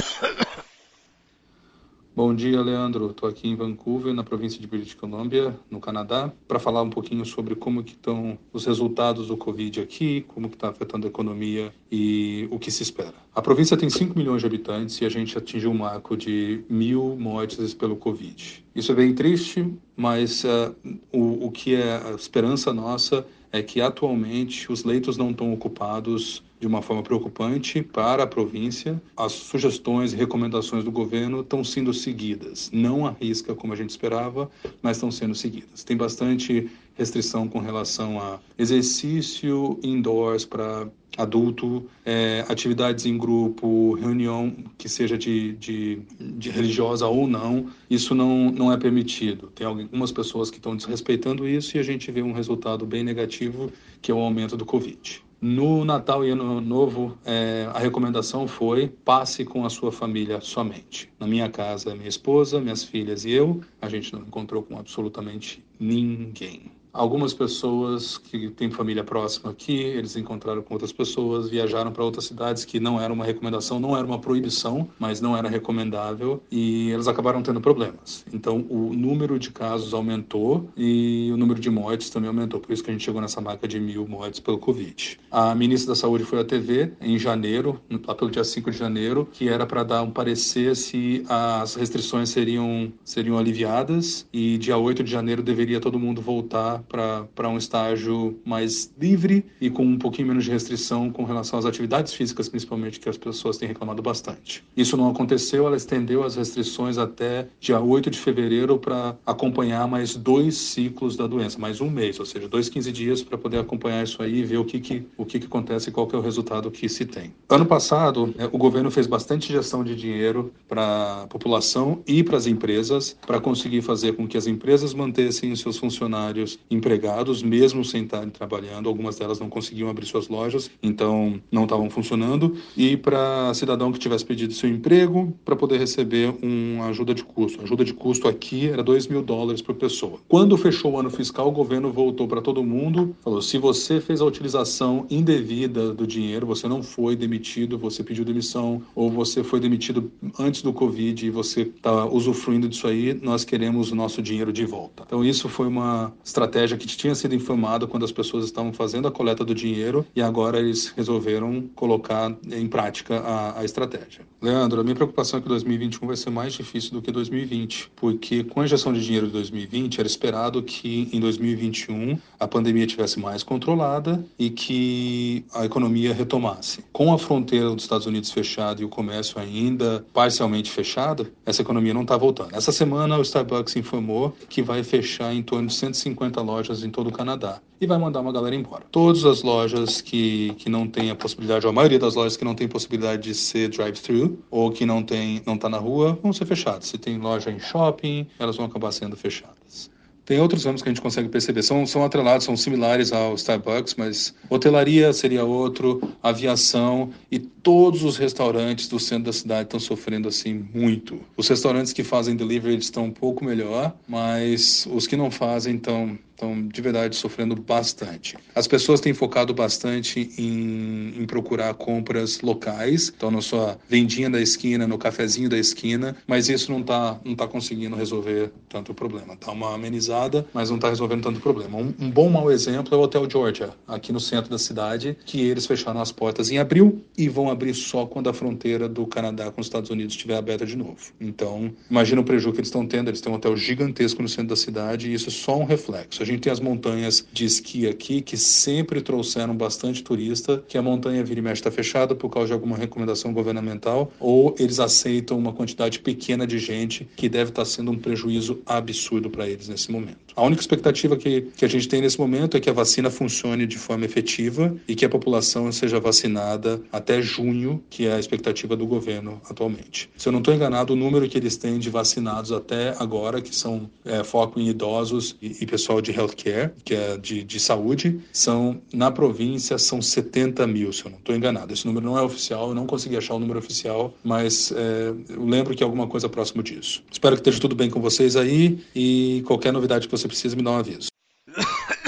Bom 2.13 2.35
dia, 2.35 2.61
Leandro. 2.61 3.11
Estou 3.11 3.29
aqui 3.29 3.47
em 3.47 3.55
Vancouver, 3.55 4.13
na 4.13 4.21
província 4.21 4.59
de 4.59 4.67
British 4.67 4.93
Columbia, 4.93 5.57
no 5.69 5.79
Canadá, 5.79 6.29
para 6.45 6.59
falar 6.59 6.81
um 6.81 6.89
pouquinho 6.89 7.23
sobre 7.25 7.55
como 7.55 7.81
que 7.81 7.93
estão 7.93 8.37
os 8.51 8.65
resultados 8.65 9.27
do 9.27 9.37
Covid 9.37 9.79
aqui, 9.79 10.25
como 10.27 10.49
que 10.49 10.55
está 10.55 10.67
afetando 10.67 11.07
a 11.07 11.09
economia 11.09 11.73
e 11.89 12.49
o 12.51 12.59
que 12.59 12.69
se 12.69 12.83
espera. 12.83 13.13
A 13.33 13.41
província 13.41 13.77
tem 13.77 13.89
5 13.89 14.17
milhões 14.17 14.41
de 14.41 14.45
habitantes 14.45 14.99
e 14.99 15.05
a 15.05 15.09
gente 15.09 15.37
atingiu 15.37 15.71
um 15.71 15.77
marco 15.77 16.17
de 16.17 16.65
mil 16.69 17.15
mortes 17.17 17.73
pelo 17.73 17.95
Covid. 17.95 18.61
Isso 18.75 18.91
é 18.91 18.95
bem 18.95 19.15
triste, 19.15 19.73
mas 19.95 20.43
uh, 20.43 20.75
o, 21.13 21.45
o 21.45 21.49
que 21.51 21.75
é 21.75 21.95
a 21.95 22.11
esperança 22.11 22.73
nossa 22.73 23.25
é 23.53 23.63
que 23.63 23.79
atualmente 23.79 24.69
os 24.69 24.83
leitos 24.83 25.15
não 25.15 25.31
estão 25.31 25.53
ocupados 25.53 26.43
de 26.61 26.67
uma 26.67 26.81
forma 26.81 27.01
preocupante 27.01 27.81
para 27.81 28.23
a 28.23 28.27
província. 28.27 29.01
As 29.17 29.31
sugestões 29.31 30.13
e 30.13 30.15
recomendações 30.15 30.83
do 30.83 30.91
governo 30.91 31.41
estão 31.41 31.63
sendo 31.63 31.91
seguidas. 31.91 32.69
Não 32.71 33.05
à 33.05 33.11
risca 33.11 33.55
como 33.55 33.73
a 33.73 33.75
gente 33.75 33.89
esperava, 33.89 34.49
mas 34.81 34.97
estão 34.97 35.09
sendo 35.09 35.33
seguidas. 35.33 35.83
Tem 35.83 35.97
bastante 35.97 36.69
restrição 36.95 37.47
com 37.47 37.57
relação 37.57 38.21
a 38.21 38.39
exercício 38.59 39.79
indoors 39.81 40.45
para 40.45 40.87
adulto, 41.17 41.89
é, 42.05 42.45
atividades 42.47 43.05
em 43.05 43.17
grupo, 43.17 43.95
reunião 43.95 44.55
que 44.77 44.87
seja 44.87 45.17
de, 45.17 45.53
de, 45.53 45.99
de, 46.19 46.49
religiosa 46.49 47.07
ou 47.07 47.27
não, 47.27 47.67
isso 47.89 48.15
não, 48.15 48.51
não 48.51 48.71
é 48.71 48.77
permitido. 48.77 49.47
Tem 49.47 49.65
algumas 49.65 50.11
pessoas 50.11 50.49
que 50.51 50.57
estão 50.57 50.75
desrespeitando 50.75 51.47
isso 51.47 51.75
e 51.75 51.79
a 51.79 51.83
gente 51.83 52.11
vê 52.11 52.21
um 52.21 52.31
resultado 52.31 52.85
bem 52.85 53.03
negativo, 53.03 53.71
que 54.01 54.11
é 54.11 54.13
o 54.13 54.19
aumento 54.19 54.55
do 54.55 54.63
Covid. 54.63 55.21
No 55.43 55.83
Natal 55.83 56.23
e 56.23 56.29
Ano 56.29 56.61
Novo, 56.61 57.17
é, 57.25 57.67
a 57.73 57.79
recomendação 57.79 58.47
foi 58.47 58.87
passe 58.87 59.43
com 59.43 59.65
a 59.65 59.71
sua 59.71 59.91
família 59.91 60.39
somente. 60.39 61.11
Na 61.19 61.25
minha 61.25 61.49
casa, 61.49 61.95
minha 61.95 62.07
esposa, 62.07 62.61
minhas 62.61 62.83
filhas 62.83 63.25
e 63.25 63.31
eu, 63.31 63.59
a 63.81 63.89
gente 63.89 64.13
não 64.13 64.21
encontrou 64.21 64.61
com 64.61 64.77
absolutamente 64.77 65.65
ninguém. 65.79 66.71
Algumas 66.93 67.33
pessoas 67.33 68.17
que 68.17 68.49
têm 68.49 68.69
família 68.69 69.03
próxima 69.03 69.49
aqui, 69.51 69.79
eles 69.79 70.17
encontraram 70.17 70.61
com 70.61 70.73
outras 70.73 70.91
pessoas, 70.91 71.49
viajaram 71.49 71.89
para 71.91 72.03
outras 72.03 72.25
cidades 72.25 72.65
que 72.65 72.81
não 72.81 72.99
era 72.99 73.13
uma 73.13 73.23
recomendação, 73.23 73.79
não 73.79 73.95
era 73.95 74.05
uma 74.05 74.19
proibição, 74.19 74.89
mas 74.99 75.21
não 75.21 75.35
era 75.37 75.47
recomendável 75.47 76.43
e 76.51 76.91
eles 76.91 77.07
acabaram 77.07 77.41
tendo 77.41 77.61
problemas. 77.61 78.25
Então 78.33 78.65
o 78.69 78.93
número 78.93 79.39
de 79.39 79.51
casos 79.51 79.93
aumentou 79.93 80.69
e 80.75 81.29
o 81.33 81.37
número 81.37 81.61
de 81.61 81.69
mortes 81.69 82.09
também 82.09 82.27
aumentou, 82.27 82.59
por 82.59 82.73
isso 82.73 82.83
que 82.83 82.89
a 82.89 82.93
gente 82.93 83.05
chegou 83.05 83.21
nessa 83.21 83.39
marca 83.39 83.67
de 83.67 83.79
mil 83.79 84.05
mortes 84.05 84.41
pelo 84.41 84.57
Covid. 84.57 85.17
A 85.31 85.55
ministra 85.55 85.93
da 85.93 85.95
Saúde 85.95 86.25
foi 86.25 86.41
à 86.41 86.43
TV 86.43 86.91
em 86.99 87.17
janeiro, 87.17 87.79
lá 88.05 88.13
pelo 88.13 88.29
dia 88.29 88.43
5 88.43 88.69
de 88.69 88.77
janeiro, 88.77 89.29
que 89.31 89.47
era 89.47 89.65
para 89.65 89.83
dar 89.83 90.01
um 90.01 90.11
parecer 90.11 90.75
se 90.75 91.23
as 91.29 91.75
restrições 91.75 92.29
seriam, 92.29 92.91
seriam 93.05 93.37
aliviadas 93.37 94.27
e 94.33 94.57
dia 94.57 94.77
8 94.77 95.03
de 95.03 95.11
janeiro 95.11 95.41
deveria 95.41 95.79
todo 95.79 95.97
mundo 95.97 96.21
voltar 96.21 96.80
para 96.87 97.49
um 97.49 97.57
estágio 97.57 98.39
mais 98.45 98.93
livre 98.99 99.45
e 99.59 99.69
com 99.69 99.83
um 99.83 99.97
pouquinho 99.97 100.27
menos 100.29 100.45
de 100.45 100.51
restrição 100.51 101.09
com 101.09 101.23
relação 101.23 101.57
às 101.59 101.65
atividades 101.65 102.13
físicas, 102.13 102.49
principalmente, 102.49 102.99
que 102.99 103.09
as 103.09 103.17
pessoas 103.17 103.57
têm 103.57 103.67
reclamado 103.67 104.01
bastante. 104.01 104.63
Isso 104.75 104.97
não 104.97 105.09
aconteceu, 105.09 105.67
ela 105.67 105.75
estendeu 105.75 106.23
as 106.23 106.35
restrições 106.35 106.97
até 106.97 107.47
dia 107.59 107.79
8 107.79 108.09
de 108.09 108.19
fevereiro 108.19 108.77
para 108.77 109.15
acompanhar 109.25 109.87
mais 109.87 110.15
dois 110.15 110.57
ciclos 110.57 111.15
da 111.15 111.27
doença, 111.27 111.59
mais 111.59 111.81
um 111.81 111.89
mês, 111.89 112.19
ou 112.19 112.25
seja, 112.25 112.47
dois, 112.47 112.69
15 112.69 112.91
dias 112.91 113.21
para 113.21 113.37
poder 113.37 113.59
acompanhar 113.59 114.03
isso 114.03 114.21
aí 114.21 114.39
e 114.39 114.43
ver 114.43 114.57
o 114.57 114.65
que, 114.65 114.79
que, 114.79 115.05
o 115.17 115.25
que, 115.25 115.39
que 115.39 115.45
acontece 115.45 115.89
e 115.89 115.91
qual 115.91 116.07
que 116.07 116.15
é 116.15 116.19
o 116.19 116.21
resultado 116.21 116.71
que 116.71 116.87
se 116.87 117.05
tem. 117.05 117.33
Ano 117.49 117.65
passado, 117.65 118.33
é, 118.37 118.45
o 118.45 118.57
governo 118.57 118.89
fez 118.89 119.07
bastante 119.07 119.51
gestão 119.51 119.83
de 119.83 119.95
dinheiro 119.95 120.53
para 120.67 121.23
a 121.23 121.27
população 121.27 122.01
e 122.07 122.23
para 122.23 122.37
as 122.37 122.47
empresas 122.47 123.17
para 123.25 123.39
conseguir 123.39 123.81
fazer 123.81 124.13
com 124.13 124.27
que 124.27 124.37
as 124.37 124.47
empresas 124.47 124.93
mantessem 124.93 125.55
seus 125.55 125.77
funcionários 125.77 126.59
empregados, 126.71 127.43
mesmo 127.43 127.83
sem 127.83 128.03
estarem 128.03 128.29
trabalhando. 128.29 128.87
Algumas 128.87 129.17
delas 129.17 129.39
não 129.39 129.49
conseguiam 129.49 129.89
abrir 129.89 130.05
suas 130.05 130.27
lojas, 130.27 130.71
então 130.81 131.39
não 131.51 131.63
estavam 131.63 131.89
funcionando. 131.89 132.55
E 132.75 132.95
para 132.97 133.53
cidadão 133.53 133.91
que 133.91 133.99
tivesse 133.99 134.25
perdido 134.25 134.53
seu 134.53 134.69
emprego, 134.69 135.33
para 135.43 135.55
poder 135.55 135.77
receber 135.77 136.33
uma 136.41 136.87
ajuda 136.87 137.13
de 137.13 137.23
custo. 137.23 137.59
A 137.61 137.63
ajuda 137.63 137.83
de 137.83 137.93
custo 137.93 138.27
aqui 138.27 138.67
era 138.69 138.81
2 138.81 139.07
mil 139.07 139.21
dólares 139.21 139.61
por 139.61 139.75
pessoa. 139.75 140.19
Quando 140.27 140.57
fechou 140.57 140.93
o 140.93 140.99
ano 140.99 141.09
fiscal, 141.09 141.49
o 141.49 141.51
governo 141.51 141.91
voltou 141.91 142.27
para 142.27 142.41
todo 142.41 142.63
mundo, 142.63 143.15
falou: 143.21 143.41
se 143.41 143.57
você 143.57 143.99
fez 143.99 144.21
a 144.21 144.25
utilização 144.25 145.05
indevida 145.09 145.93
do 145.93 146.07
dinheiro, 146.07 146.47
você 146.47 146.67
não 146.67 146.81
foi 146.81 147.15
demitido, 147.15 147.77
você 147.77 148.03
pediu 148.03 148.23
demissão, 148.23 148.81
ou 148.95 149.09
você 149.09 149.43
foi 149.43 149.59
demitido 149.59 150.11
antes 150.39 150.61
do 150.61 150.71
Covid 150.71 151.25
e 151.25 151.29
você 151.29 151.61
está 151.61 152.05
usufruindo 152.05 152.69
disso 152.69 152.87
aí, 152.87 153.13
nós 153.21 153.43
queremos 153.43 153.91
o 153.91 153.95
nosso 153.95 154.21
dinheiro 154.21 154.53
de 154.53 154.65
volta. 154.65 155.03
Então, 155.05 155.23
isso 155.23 155.49
foi 155.49 155.67
uma 155.67 156.13
estratégia 156.23 156.60
que 156.77 156.87
tinha 156.87 157.15
sido 157.15 157.35
informada 157.35 157.87
quando 157.87 158.05
as 158.05 158.11
pessoas 158.11 158.45
estavam 158.45 158.73
fazendo 158.73 159.07
a 159.07 159.11
coleta 159.11 159.43
do 159.43 159.53
dinheiro 159.53 160.05
e 160.15 160.21
agora 160.21 160.59
eles 160.59 160.87
resolveram 160.95 161.69
colocar 161.75 162.35
em 162.51 162.67
prática 162.67 163.19
a, 163.19 163.59
a 163.59 163.65
estratégia. 163.65 164.30
Leandro, 164.41 164.81
a 164.81 164.83
minha 164.83 164.95
preocupação 164.95 165.37
é 165.37 165.41
que 165.41 165.47
2021 165.47 166.07
vai 166.07 166.15
ser 166.15 166.31
mais 166.31 166.53
difícil 166.53 166.93
do 166.93 167.01
que 167.01 167.11
2020, 167.11 167.91
porque 167.95 168.43
com 168.43 168.61
a 168.61 168.65
injeção 168.65 168.91
de 168.91 168.99
dinheiro 168.99 169.27
de 169.27 169.33
2020 169.33 169.99
era 169.99 170.07
esperado 170.07 170.63
que 170.63 171.07
em 171.13 171.19
2021 171.19 172.17
a 172.39 172.47
pandemia 172.47 172.87
tivesse 172.87 173.19
mais 173.19 173.43
controlada 173.43 174.25
e 174.39 174.49
que 174.49 175.45
a 175.53 175.63
economia 175.63 176.11
retomasse. 176.11 176.83
Com 176.91 177.13
a 177.13 177.19
fronteira 177.19 177.69
dos 177.69 177.83
Estados 177.83 178.07
Unidos 178.07 178.31
fechada 178.31 178.81
e 178.81 178.85
o 178.85 178.89
comércio 178.89 179.39
ainda 179.39 180.03
parcialmente 180.11 180.71
fechado, 180.71 181.27
essa 181.45 181.61
economia 181.61 181.93
não 181.93 182.01
está 182.01 182.17
voltando. 182.17 182.55
Essa 182.55 182.71
semana 182.71 183.19
o 183.19 183.21
Starbucks 183.21 183.75
informou 183.75 184.35
que 184.49 184.63
vai 184.63 184.83
fechar 184.83 185.31
em 185.35 185.43
torno 185.43 185.67
de 185.67 185.75
150 185.75 186.41
lojas 186.41 186.83
em 186.83 186.89
todo 186.89 187.09
o 187.09 187.11
Canadá 187.11 187.61
e 187.79 187.87
vai 187.87 187.97
mandar 187.97 188.21
uma 188.21 188.31
galera 188.31 188.55
embora. 188.55 188.83
Todas 188.91 189.25
as 189.25 189.41
lojas 189.41 190.01
que, 190.01 190.53
que 190.59 190.69
não 190.69 190.87
têm 190.87 191.09
a 191.09 191.15
possibilidade, 191.15 191.65
ou 191.65 191.71
a 191.71 191.73
maioria 191.73 191.97
das 191.97 192.13
lojas 192.13 192.37
que 192.37 192.45
não 192.45 192.53
tem 192.53 192.67
possibilidade 192.67 193.23
de 193.23 193.33
ser 193.33 193.69
drive-thru 193.69 194.30
ou 194.49 194.71
que 194.71 194.85
não 194.85 195.03
tem 195.03 195.41
não 195.45 195.55
está 195.55 195.69
na 195.69 195.77
rua, 195.77 196.19
vão 196.21 196.33
ser 196.33 196.45
fechadas. 196.45 196.87
Se 196.87 196.97
tem 196.97 197.17
loja 197.17 197.51
em 197.51 197.59
shopping, 197.59 198.27
elas 198.39 198.57
vão 198.57 198.65
acabar 198.65 198.91
sendo 198.91 199.15
fechadas. 199.15 199.91
Tem 200.23 200.39
outros 200.39 200.63
ramos 200.63 200.81
que 200.81 200.87
a 200.87 200.91
gente 200.91 201.01
consegue 201.01 201.27
perceber, 201.27 201.63
são, 201.63 201.85
são 201.85 202.05
atrelados, 202.05 202.45
são 202.45 202.55
similares 202.55 203.11
ao 203.11 203.33
Starbucks, 203.33 203.95
mas 203.95 204.33
hotelaria 204.49 205.11
seria 205.11 205.43
outro, 205.43 205.99
aviação 206.21 207.09
e 207.29 207.39
todos 207.39 208.03
os 208.03 208.17
restaurantes 208.17 208.87
do 208.87 208.99
centro 208.99 209.25
da 209.25 209.33
cidade 209.33 209.63
estão 209.63 209.79
sofrendo 209.79 210.27
assim 210.27 210.65
muito. 210.73 211.19
Os 211.35 211.47
restaurantes 211.47 211.91
que 211.91 212.03
fazem 212.03 212.35
delivery 212.35 212.77
estão 212.77 213.05
um 213.05 213.11
pouco 213.11 213.43
melhor, 213.43 213.93
mas 214.07 214.87
os 214.93 215.07
que 215.07 215.17
não 215.17 215.31
fazem 215.31 215.75
estão 215.75 216.17
estão 216.41 216.67
de 216.67 216.81
verdade 216.81 217.15
sofrendo 217.15 217.55
bastante. 217.55 218.37
As 218.55 218.67
pessoas 218.67 218.99
têm 218.99 219.13
focado 219.13 219.53
bastante 219.53 220.31
em, 220.37 221.21
em, 221.21 221.25
procurar 221.25 221.73
compras 221.75 222.41
locais, 222.41 223.13
então 223.15 223.29
na 223.29 223.41
sua 223.41 223.77
vendinha 223.87 224.29
da 224.29 224.41
esquina, 224.41 224.87
no 224.87 224.97
cafezinho 224.97 225.47
da 225.47 225.57
esquina, 225.57 226.15
mas 226.25 226.49
isso 226.49 226.71
não 226.71 226.79
está 226.81 227.19
não 227.23 227.35
tá 227.35 227.47
conseguindo 227.47 227.95
resolver 227.95 228.51
tanto 228.67 228.91
o 228.91 228.95
problema. 228.95 229.33
Está 229.33 229.51
uma 229.51 229.75
amenizada, 229.75 230.45
mas 230.53 230.69
não 230.69 230.77
está 230.77 230.89
resolvendo 230.89 231.23
tanto 231.23 231.37
o 231.37 231.41
problema. 231.41 231.77
Um, 231.77 231.93
um, 231.99 232.09
bom 232.09 232.29
mau 232.29 232.51
exemplo 232.51 232.95
é 232.95 232.97
o 232.97 233.01
Hotel 233.01 233.29
Georgia, 233.29 233.69
aqui 233.87 234.11
no 234.11 234.19
centro 234.19 234.49
da 234.49 234.57
cidade, 234.57 235.15
que 235.25 235.41
eles 235.41 235.65
fecharam 235.65 236.01
as 236.01 236.11
portas 236.11 236.49
em 236.49 236.57
abril 236.57 237.03
e 237.17 237.29
vão 237.29 237.49
abrir 237.49 237.73
só 237.73 238.05
quando 238.05 238.29
a 238.29 238.33
fronteira 238.33 238.89
do 238.89 239.05
Canadá 239.05 239.51
com 239.51 239.61
os 239.61 239.67
Estados 239.67 239.89
Unidos 239.89 240.13
estiver 240.13 240.37
aberta 240.37 240.65
de 240.65 240.75
novo. 240.75 240.97
Então, 241.19 241.71
imagina 241.89 242.21
o 242.21 242.23
prejuízo 242.23 242.53
que 242.53 242.59
eles 242.59 242.69
estão 242.69 242.87
tendo. 242.87 243.09
Eles 243.09 243.21
têm 243.21 243.31
um 243.31 243.35
hotel 243.35 243.55
gigantesco 243.55 244.21
no 244.21 244.29
centro 244.29 244.47
da 244.47 244.55
cidade 244.55 245.09
e 245.09 245.13
isso 245.13 245.29
é 245.29 245.31
só 245.31 245.57
um 245.57 245.65
reflexo. 245.65 246.23
A 246.23 246.25
gente 246.31 246.43
tem 246.43 246.51
as 246.51 246.59
montanhas 246.59 247.25
de 247.31 247.45
esqui 247.45 247.87
aqui 247.87 248.21
que 248.21 248.37
sempre 248.37 249.01
trouxeram 249.01 249.55
bastante 249.55 250.03
turista, 250.03 250.63
que 250.67 250.77
a 250.77 250.81
montanha 250.81 251.23
vira 251.23 251.39
e 251.39 251.43
mexe 251.43 251.61
está 251.61 251.71
fechada 251.71 252.15
por 252.15 252.29
causa 252.29 252.47
de 252.47 252.53
alguma 252.53 252.77
recomendação 252.77 253.33
governamental, 253.33 254.11
ou 254.19 254.55
eles 254.57 254.79
aceitam 254.79 255.37
uma 255.37 255.53
quantidade 255.53 255.99
pequena 255.99 256.47
de 256.47 256.59
gente 256.59 257.07
que 257.15 257.29
deve 257.29 257.49
estar 257.49 257.63
tá 257.63 257.65
sendo 257.65 257.91
um 257.91 257.97
prejuízo 257.97 258.61
absurdo 258.65 259.29
para 259.29 259.47
eles 259.47 259.67
nesse 259.67 259.91
momento. 259.91 260.17
A 260.35 260.43
única 260.43 260.61
expectativa 260.61 261.17
que, 261.17 261.41
que 261.55 261.65
a 261.65 261.67
gente 261.67 261.87
tem 261.87 262.01
nesse 262.01 262.19
momento 262.19 262.55
é 262.55 262.59
que 262.59 262.69
a 262.69 262.73
vacina 262.73 263.09
funcione 263.09 263.67
de 263.67 263.77
forma 263.77 264.05
efetiva 264.05 264.75
e 264.87 264.95
que 264.95 265.05
a 265.05 265.09
população 265.09 265.71
seja 265.71 265.99
vacinada 265.99 266.81
até 266.91 267.21
junho, 267.21 267.83
que 267.89 268.07
é 268.07 268.13
a 268.13 268.19
expectativa 268.19 268.75
do 268.75 268.87
governo 268.87 269.41
atualmente. 269.49 270.09
Se 270.17 270.27
eu 270.27 270.31
não 270.31 270.39
estou 270.39 270.53
enganado, 270.53 270.93
o 270.93 270.95
número 270.95 271.27
que 271.27 271.37
eles 271.37 271.57
têm 271.57 271.79
de 271.79 271.89
vacinados 271.89 272.51
até 272.51 272.95
agora, 272.97 273.41
que 273.41 273.53
são 273.53 273.89
é, 274.05 274.23
foco 274.23 274.59
em 274.59 274.69
idosos 274.69 275.35
e, 275.41 275.57
e 275.61 275.65
pessoal 275.65 276.01
de 276.01 276.11
healthcare, 276.21 276.71
que 276.83 276.93
é 276.93 277.17
de, 277.17 277.43
de 277.43 277.59
saúde, 277.59 278.19
são 278.31 278.81
na 278.93 279.11
província 279.11 279.77
são 279.77 280.01
70 280.01 280.65
mil, 280.67 280.93
se 280.93 281.05
eu 281.05 281.11
não 281.11 281.17
estou 281.17 281.35
enganado. 281.35 281.73
Esse 281.73 281.85
número 281.85 282.05
não 282.05 282.17
é 282.17 282.21
oficial, 282.21 282.69
eu 282.69 282.75
não 282.75 282.85
consegui 282.85 283.17
achar 283.17 283.35
o 283.35 283.39
número 283.39 283.59
oficial, 283.59 284.13
mas 284.23 284.71
é, 284.71 285.13
eu 285.29 285.45
lembro 285.45 285.75
que 285.75 285.83
é 285.83 285.85
alguma 285.85 286.07
coisa 286.07 286.29
próximo 286.29 286.63
disso. 286.63 287.03
Espero 287.11 287.35
que 287.35 287.41
esteja 287.41 287.59
tudo 287.59 287.75
bem 287.75 287.89
com 287.89 287.99
vocês 288.01 288.35
aí 288.35 288.83
e 288.95 289.43
qualquer 289.45 289.73
novidade 289.73 290.07
que 290.07 290.11
você 290.11 290.27
precise 290.27 290.55
me 290.55 290.63
dá 290.63 290.71
um 290.71 290.77
aviso. 290.77 291.09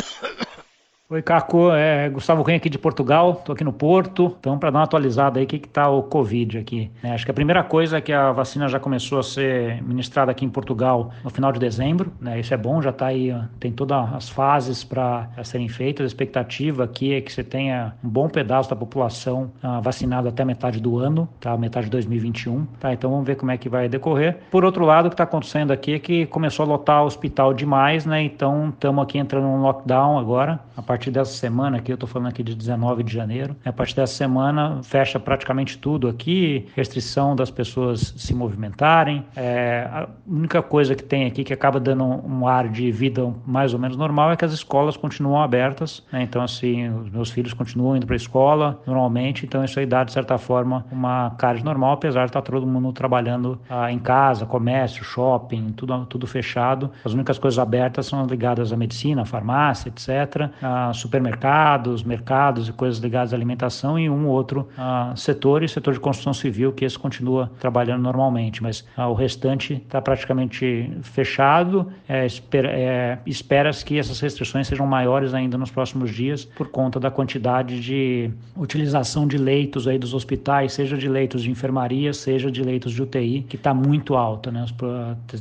Oi, 1.14 1.22
Caco. 1.22 1.72
É 1.72 2.10
Gustavo 2.10 2.44
Cunha 2.44 2.58
aqui 2.58 2.68
de 2.68 2.80
Portugal. 2.80 3.34
Estou 3.34 3.54
aqui 3.54 3.64
no 3.64 3.72
Porto. 3.72 4.36
Então, 4.40 4.58
para 4.58 4.72
dar 4.72 4.80
uma 4.80 4.86
atualizada 4.86 5.40
aí, 5.40 5.46
o 5.46 5.48
que 5.48 5.58
está 5.58 5.88
o 5.88 6.02
Covid 6.02 6.58
aqui? 6.58 6.90
É, 7.04 7.12
acho 7.12 7.24
que 7.24 7.30
a 7.30 7.34
primeira 7.36 7.64
coisa 7.64 7.98
é 7.98 8.02
que 8.02 8.12
a 8.12 8.32
vacina 8.32 8.68
já 8.68 8.80
começou 8.80 9.20
a 9.20 9.24
ser 9.24 9.80
ministrada 9.84 10.32
aqui 10.32 10.44
em 10.44 10.50
Portugal 10.50 11.12
no 11.24 11.30
final 11.30 11.52
de 11.52 11.60
dezembro. 11.60 12.12
Né? 12.20 12.40
Isso 12.40 12.52
é 12.52 12.58
bom, 12.58 12.82
já 12.82 12.90
está 12.90 13.06
aí, 13.06 13.32
tem 13.60 13.72
todas 13.72 14.12
as 14.12 14.28
fases 14.28 14.84
para 14.84 15.30
serem 15.44 15.70
feitas. 15.70 16.04
A 16.04 16.08
expectativa 16.08 16.84
aqui 16.84 17.14
é 17.14 17.22
que 17.22 17.32
você 17.32 17.44
tenha 17.44 17.94
um 18.04 18.10
bom 18.10 18.28
pedaço 18.28 18.72
da 18.72 18.76
população 18.76 19.52
uh, 19.64 19.80
vacinada 19.84 20.30
até 20.30 20.44
metade 20.44 20.80
do 20.80 20.98
ano, 20.98 21.30
tá? 21.40 21.56
metade 21.56 21.86
de 21.86 21.92
2021. 21.92 22.66
Tá? 22.80 22.92
Então, 22.92 23.12
vamos 23.12 23.28
ver 23.28 23.36
como 23.36 23.52
é 23.52 23.58
que 23.60 23.70
vai 23.70 23.88
decorrer. 23.88 24.40
Por 24.50 24.66
outro 24.66 24.84
lado, 24.84 25.06
o 25.06 25.10
que 25.10 25.14
está 25.14 25.26
acontecendo 25.26 25.70
aqui 25.70 25.94
é 25.94 26.00
que 26.00 26.26
começou 26.26 26.64
a 26.66 26.70
lotar 26.70 27.04
o 27.04 27.06
hospital 27.06 27.54
demais, 27.54 28.04
né? 28.04 28.24
Então, 28.24 28.70
estamos 28.70 29.04
aqui 29.04 29.20
entrando 29.20 29.44
num 29.44 29.62
lockdown 29.62 30.18
agora. 30.18 30.60
A 30.76 30.82
partir 30.82 31.03
partir 31.04 31.12
dessa 31.12 31.34
semana, 31.34 31.78
aqui 31.78 31.92
eu 31.92 31.96
estou 31.96 32.08
falando 32.08 32.30
aqui 32.30 32.42
de 32.42 32.56
19 32.56 33.04
de 33.04 33.14
janeiro, 33.14 33.56
a 33.66 33.74
partir 33.74 33.96
dessa 33.96 34.14
semana 34.14 34.82
fecha 34.84 35.20
praticamente 35.20 35.78
tudo 35.78 36.08
aqui, 36.08 36.68
restrição 36.76 37.36
das 37.36 37.52
pessoas 37.52 38.14
se 38.16 38.34
movimentarem. 38.34 39.26
É, 39.36 39.88
a 39.92 40.08
única 40.26 40.62
coisa 40.62 40.96
que 40.96 41.04
tem 41.04 41.26
aqui 41.26 41.44
que 41.44 41.52
acaba 41.52 41.80
dando 41.80 42.04
um, 42.06 42.48
ar 42.48 42.70
de 42.70 42.90
vida 42.92 43.34
mais 43.46 43.74
ou 43.74 43.80
menos 43.80 43.98
normal 43.98 44.32
é 44.32 44.38
que 44.38 44.46
as 44.46 44.54
escolas 44.54 44.96
continuam 44.96 45.42
abertas, 45.42 46.04
né? 46.12 46.22
então 46.22 46.42
assim, 46.42 46.88
os 46.90 47.10
meus 47.10 47.30
filhos 47.30 47.54
continuam 47.54 47.98
indo 47.98 48.06
para 48.06 48.16
a 48.16 48.18
escola 48.18 48.82
normalmente, 48.86 49.46
então 49.46 49.64
isso 49.64 49.80
aí 49.80 49.86
dá 49.86 50.04
de 50.04 50.14
certa 50.14 50.38
forma 50.38 50.86
uma 50.92 51.32
cara 51.32 51.58
de 51.58 51.66
normal, 51.66 51.94
apesar 51.94 52.22
de 52.22 52.30
estar 52.30 52.42
tá 52.42 52.52
todo 52.52 52.66
mundo 52.66 52.94
trabalhando 52.94 53.60
ah, 53.70 53.92
em 53.92 54.00
casa, 54.00 54.46
comércio, 54.46 55.04
shopping, 55.04 55.74
tudo, 55.74 56.06
tudo 56.06 56.28
fechado. 56.28 56.92
As 57.04 57.14
únicas 57.14 57.38
coisas 57.38 57.60
abertas 57.60 58.06
são 58.06 58.26
ligadas 58.26 58.72
à 58.72 58.78
medicina, 58.78 59.24
à 59.24 59.26
farmácia, 59.26 59.90
etc. 59.90 60.50
Ah, 60.62 60.93
supermercados, 60.94 62.04
mercados 62.04 62.70
e 62.70 62.74
coisas 62.74 63.00
ligadas 63.00 63.34
à 63.34 63.36
alimentação 63.36 63.98
e 63.98 64.10
um 64.10 64.28
outro 64.28 64.68
uh, 64.78 65.18
setor, 65.18 65.64
e 65.64 65.68
setor 65.68 65.94
de 65.94 66.00
construção 66.00 66.34
civil, 66.34 66.72
que 66.72 66.86
esse 66.86 66.98
continua 66.98 67.52
trabalhando 67.60 68.02
normalmente, 68.02 68.62
mas 68.62 68.82
uh, 68.98 69.04
o 69.04 69.14
restante 69.14 69.74
está 69.74 70.02
praticamente 70.02 70.92
fechado. 71.02 71.92
É, 72.08 72.26
espera, 72.26 72.70
é, 72.72 73.20
Espera-se 73.26 73.84
que 73.84 73.98
essas 73.98 74.20
restrições 74.20 74.68
sejam 74.68 74.86
maiores 74.86 75.34
ainda 75.34 75.58
nos 75.58 75.72
próximos 75.72 76.12
dias 76.12 76.46
por 76.46 76.70
conta 76.70 77.00
da 77.00 77.10
quantidade 77.10 77.80
de 77.80 78.32
utilização 78.56 79.28
de 79.28 79.38
leitos 79.38 79.88
aí 79.88 79.98
dos 79.98 80.14
hospitais, 80.14 80.74
seja 80.74 80.98
de 80.98 81.08
leitos 81.10 81.44
de 81.44 81.50
enfermaria, 81.50 82.14
seja 82.14 82.52
de 82.52 82.62
leitos 82.64 82.94
de 82.94 83.02
UTI, 83.02 83.46
que 83.48 83.56
está 83.56 83.74
muito 83.74 84.16
alta. 84.16 84.52
Né? 84.52 84.66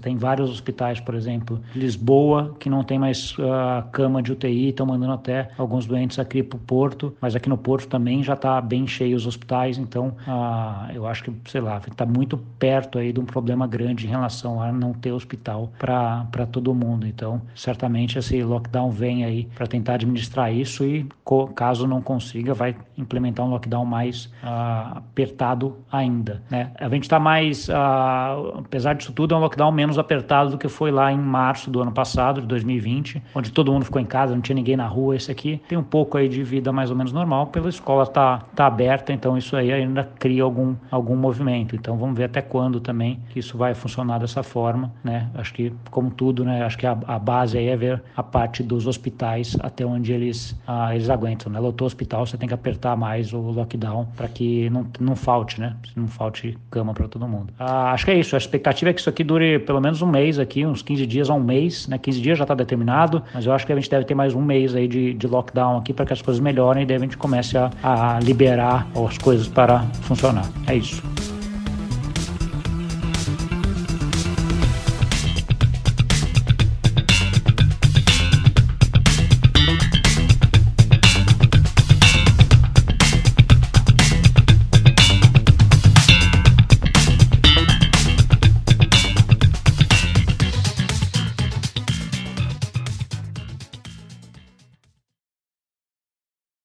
Tem 0.01 0.17
vários 0.17 0.51
hospitais, 0.51 1.01
por 1.01 1.15
exemplo, 1.15 1.61
Lisboa, 1.75 2.57
que 2.59 2.71
não 2.71 2.83
tem 2.83 2.99
mais 2.99 3.37
uh, 3.39 3.83
cama 3.91 4.23
de 4.23 4.33
UTI, 4.33 4.71
estão 4.71 4.87
mandando 4.87 5.13
até 5.13 5.32
até 5.33 5.51
alguns 5.57 5.87
doentes 5.87 6.19
aqui 6.19 6.43
para 6.43 6.57
o 6.57 6.61
Porto, 6.61 7.17
mas 7.21 7.35
aqui 7.35 7.49
no 7.49 7.57
Porto 7.57 7.89
também 7.89 8.23
já 8.23 8.35
está 8.35 8.61
bem 8.61 8.87
cheio 8.87 9.17
os 9.17 9.27
hospitais, 9.27 9.79
então 9.79 10.15
ah, 10.27 10.91
eu 10.95 11.07
acho 11.07 11.25
que, 11.25 11.33
sei 11.51 11.61
lá, 11.61 11.81
está 11.89 12.05
muito 12.05 12.37
perto 12.59 12.99
aí 12.99 13.13
de 13.13 13.21
um 13.21 13.25
problema 13.25 13.67
grande 13.67 14.07
em 14.07 14.11
relação 14.11 14.61
a 14.61 14.71
não 14.71 14.93
ter 14.93 15.13
hospital 15.13 15.73
para 15.79 16.47
todo 16.51 16.75
mundo. 16.75 17.07
Então, 17.07 17.41
certamente 17.55 18.19
esse 18.19 18.43
lockdown 18.43 18.91
vem 18.91 19.25
aí 19.25 19.49
para 19.55 19.67
tentar 19.67 19.95
administrar 19.95 20.53
isso 20.53 20.85
e, 20.85 21.07
caso 21.55 21.87
não 21.87 22.03
consiga, 22.03 22.53
vai 22.53 22.77
implementar 22.99 23.47
um 23.47 23.51
lockdown 23.51 23.85
mais 23.85 24.31
ah, 24.43 24.99
apertado 24.99 25.77
ainda. 25.91 26.43
Né? 26.51 26.71
A 26.79 26.89
gente 26.89 27.05
está 27.05 27.19
mais, 27.19 27.71
ah, 27.71 28.37
apesar 28.59 28.95
disso 28.95 29.13
tudo, 29.13 29.35
é 29.35 29.39
um 29.39 29.41
lockdown 29.41 29.73
menos 29.73 29.99
apertado 29.99 30.51
do 30.51 30.59
que 30.59 30.69
foi 30.69 30.91
lá 30.91 31.13
em 31.13 31.19
março 31.19 31.71
do 31.71 31.81
ano 31.81 31.93
passado, 31.93 32.41
de 32.41 32.47
2020, 32.47 33.23
onde 33.35 33.51
todo 33.51 33.73
mundo 33.73 33.85
ficou 33.85 34.01
em 34.01 34.05
casa, 34.05 34.35
não 34.35 34.43
tinha 34.43 34.55
ninguém 34.55 34.77
na 34.77 34.87
rua. 34.87 35.17
Esse 35.23 35.31
aqui 35.31 35.63
tem 35.69 35.79
um 35.79 35.85
pouco 35.85 36.19
aí 36.19 36.29
de 36.29 36.43
vida 36.43 36.73
mais 36.73 36.91
ou 36.91 36.97
menos 36.97 37.13
normal, 37.13 37.47
pela 37.47 37.69
escola 37.69 38.05
tá, 38.05 38.43
tá 38.57 38.67
aberta, 38.67 39.13
então 39.13 39.39
isso 39.39 39.57
aí 39.57 39.73
ainda 39.73 40.09
cria 40.19 40.43
algum, 40.43 40.75
algum 40.91 41.15
movimento. 41.15 41.77
Então 41.77 41.97
vamos 41.97 42.17
ver 42.17 42.25
até 42.25 42.43
quando 42.43 42.81
também 42.81 43.21
que 43.31 43.39
isso 43.39 43.57
vai 43.57 43.73
funcionar 43.73 44.19
dessa 44.19 44.43
forma, 44.43 44.93
né? 45.05 45.31
Acho 45.35 45.55
que, 45.55 45.73
como 45.93 46.11
tudo, 46.11 46.45
né? 46.45 46.65
Acho 46.65 46.77
que 46.77 46.87
a, 46.87 46.99
a 47.07 47.19
base 47.21 47.57
aí 47.57 47.69
é 47.69 47.77
ver 47.77 48.03
a 48.17 48.23
parte 48.23 48.65
dos 48.65 48.89
hospitais 48.89 49.57
até 49.61 49.87
onde 49.87 50.13
eles, 50.13 50.61
ah, 50.67 50.93
eles 50.93 51.09
aguentam, 51.09 51.53
né? 51.53 51.61
Lotou 51.61 51.85
o 51.85 51.87
hospital, 51.87 52.27
você 52.27 52.37
tem 52.37 52.49
que 52.49 52.55
apertar 52.55 52.97
mais 52.97 53.33
o 53.33 53.39
lockdown 53.39 54.09
para 54.17 54.27
que 54.27 54.69
não, 54.71 54.85
não 54.99 55.15
falte, 55.15 55.61
né? 55.61 55.77
Não 55.95 56.09
falte 56.09 56.59
cama 56.69 56.93
para 56.93 57.07
todo 57.07 57.29
mundo. 57.29 57.53
Ah, 57.61 57.93
acho 57.93 58.05
que 58.07 58.11
é 58.11 58.19
isso. 58.19 58.35
A 58.35 58.39
expectativa 58.39 58.91
é 58.91 58.93
que 58.93 59.01
isso 59.01 59.09
aqui 59.09 59.23
dure 59.23 59.61
pelo 59.61 59.81
menos 59.81 60.03
um 60.03 60.07
mês 60.07 60.41
aqui, 60.41 60.67
uns 60.67 60.83
15 60.83 61.07
dias 61.07 61.31
a 61.31 61.35
um 61.35 61.41
mês, 61.41 61.87
né? 61.87 61.97
15 61.97 62.21
dias 62.21 62.39
já 62.39 62.43
está 62.43 62.55
determinado, 62.55 63.23
mas 63.33 63.47
eu 63.47 63.53
acho 63.53 63.65
que 63.65 63.73
a 63.73 63.77
gente 63.77 63.89
deve 63.89 64.05
ter 64.05 64.17
mais 64.17 64.35
um 64.35 64.43
mês 64.43 64.75
aí 64.75 64.89
de, 65.15 65.27
lockdown 65.27 65.79
aqui 65.79 65.93
para 65.93 66.07
que 66.07 66.13
as 66.13 66.23
coisas 66.23 66.41
melhorem 66.41 66.83
e 66.83 66.87
daí 66.87 66.97
a 66.97 67.01
gente 67.01 67.17
comece 67.17 67.57
a, 67.57 67.71
a 67.83 68.21
liberar 68.21 68.87
as 68.95 69.19
coisas 69.19 69.49
para 69.49 69.81
funcionar. 70.03 70.49
É 70.67 70.75
isso. 70.75 71.03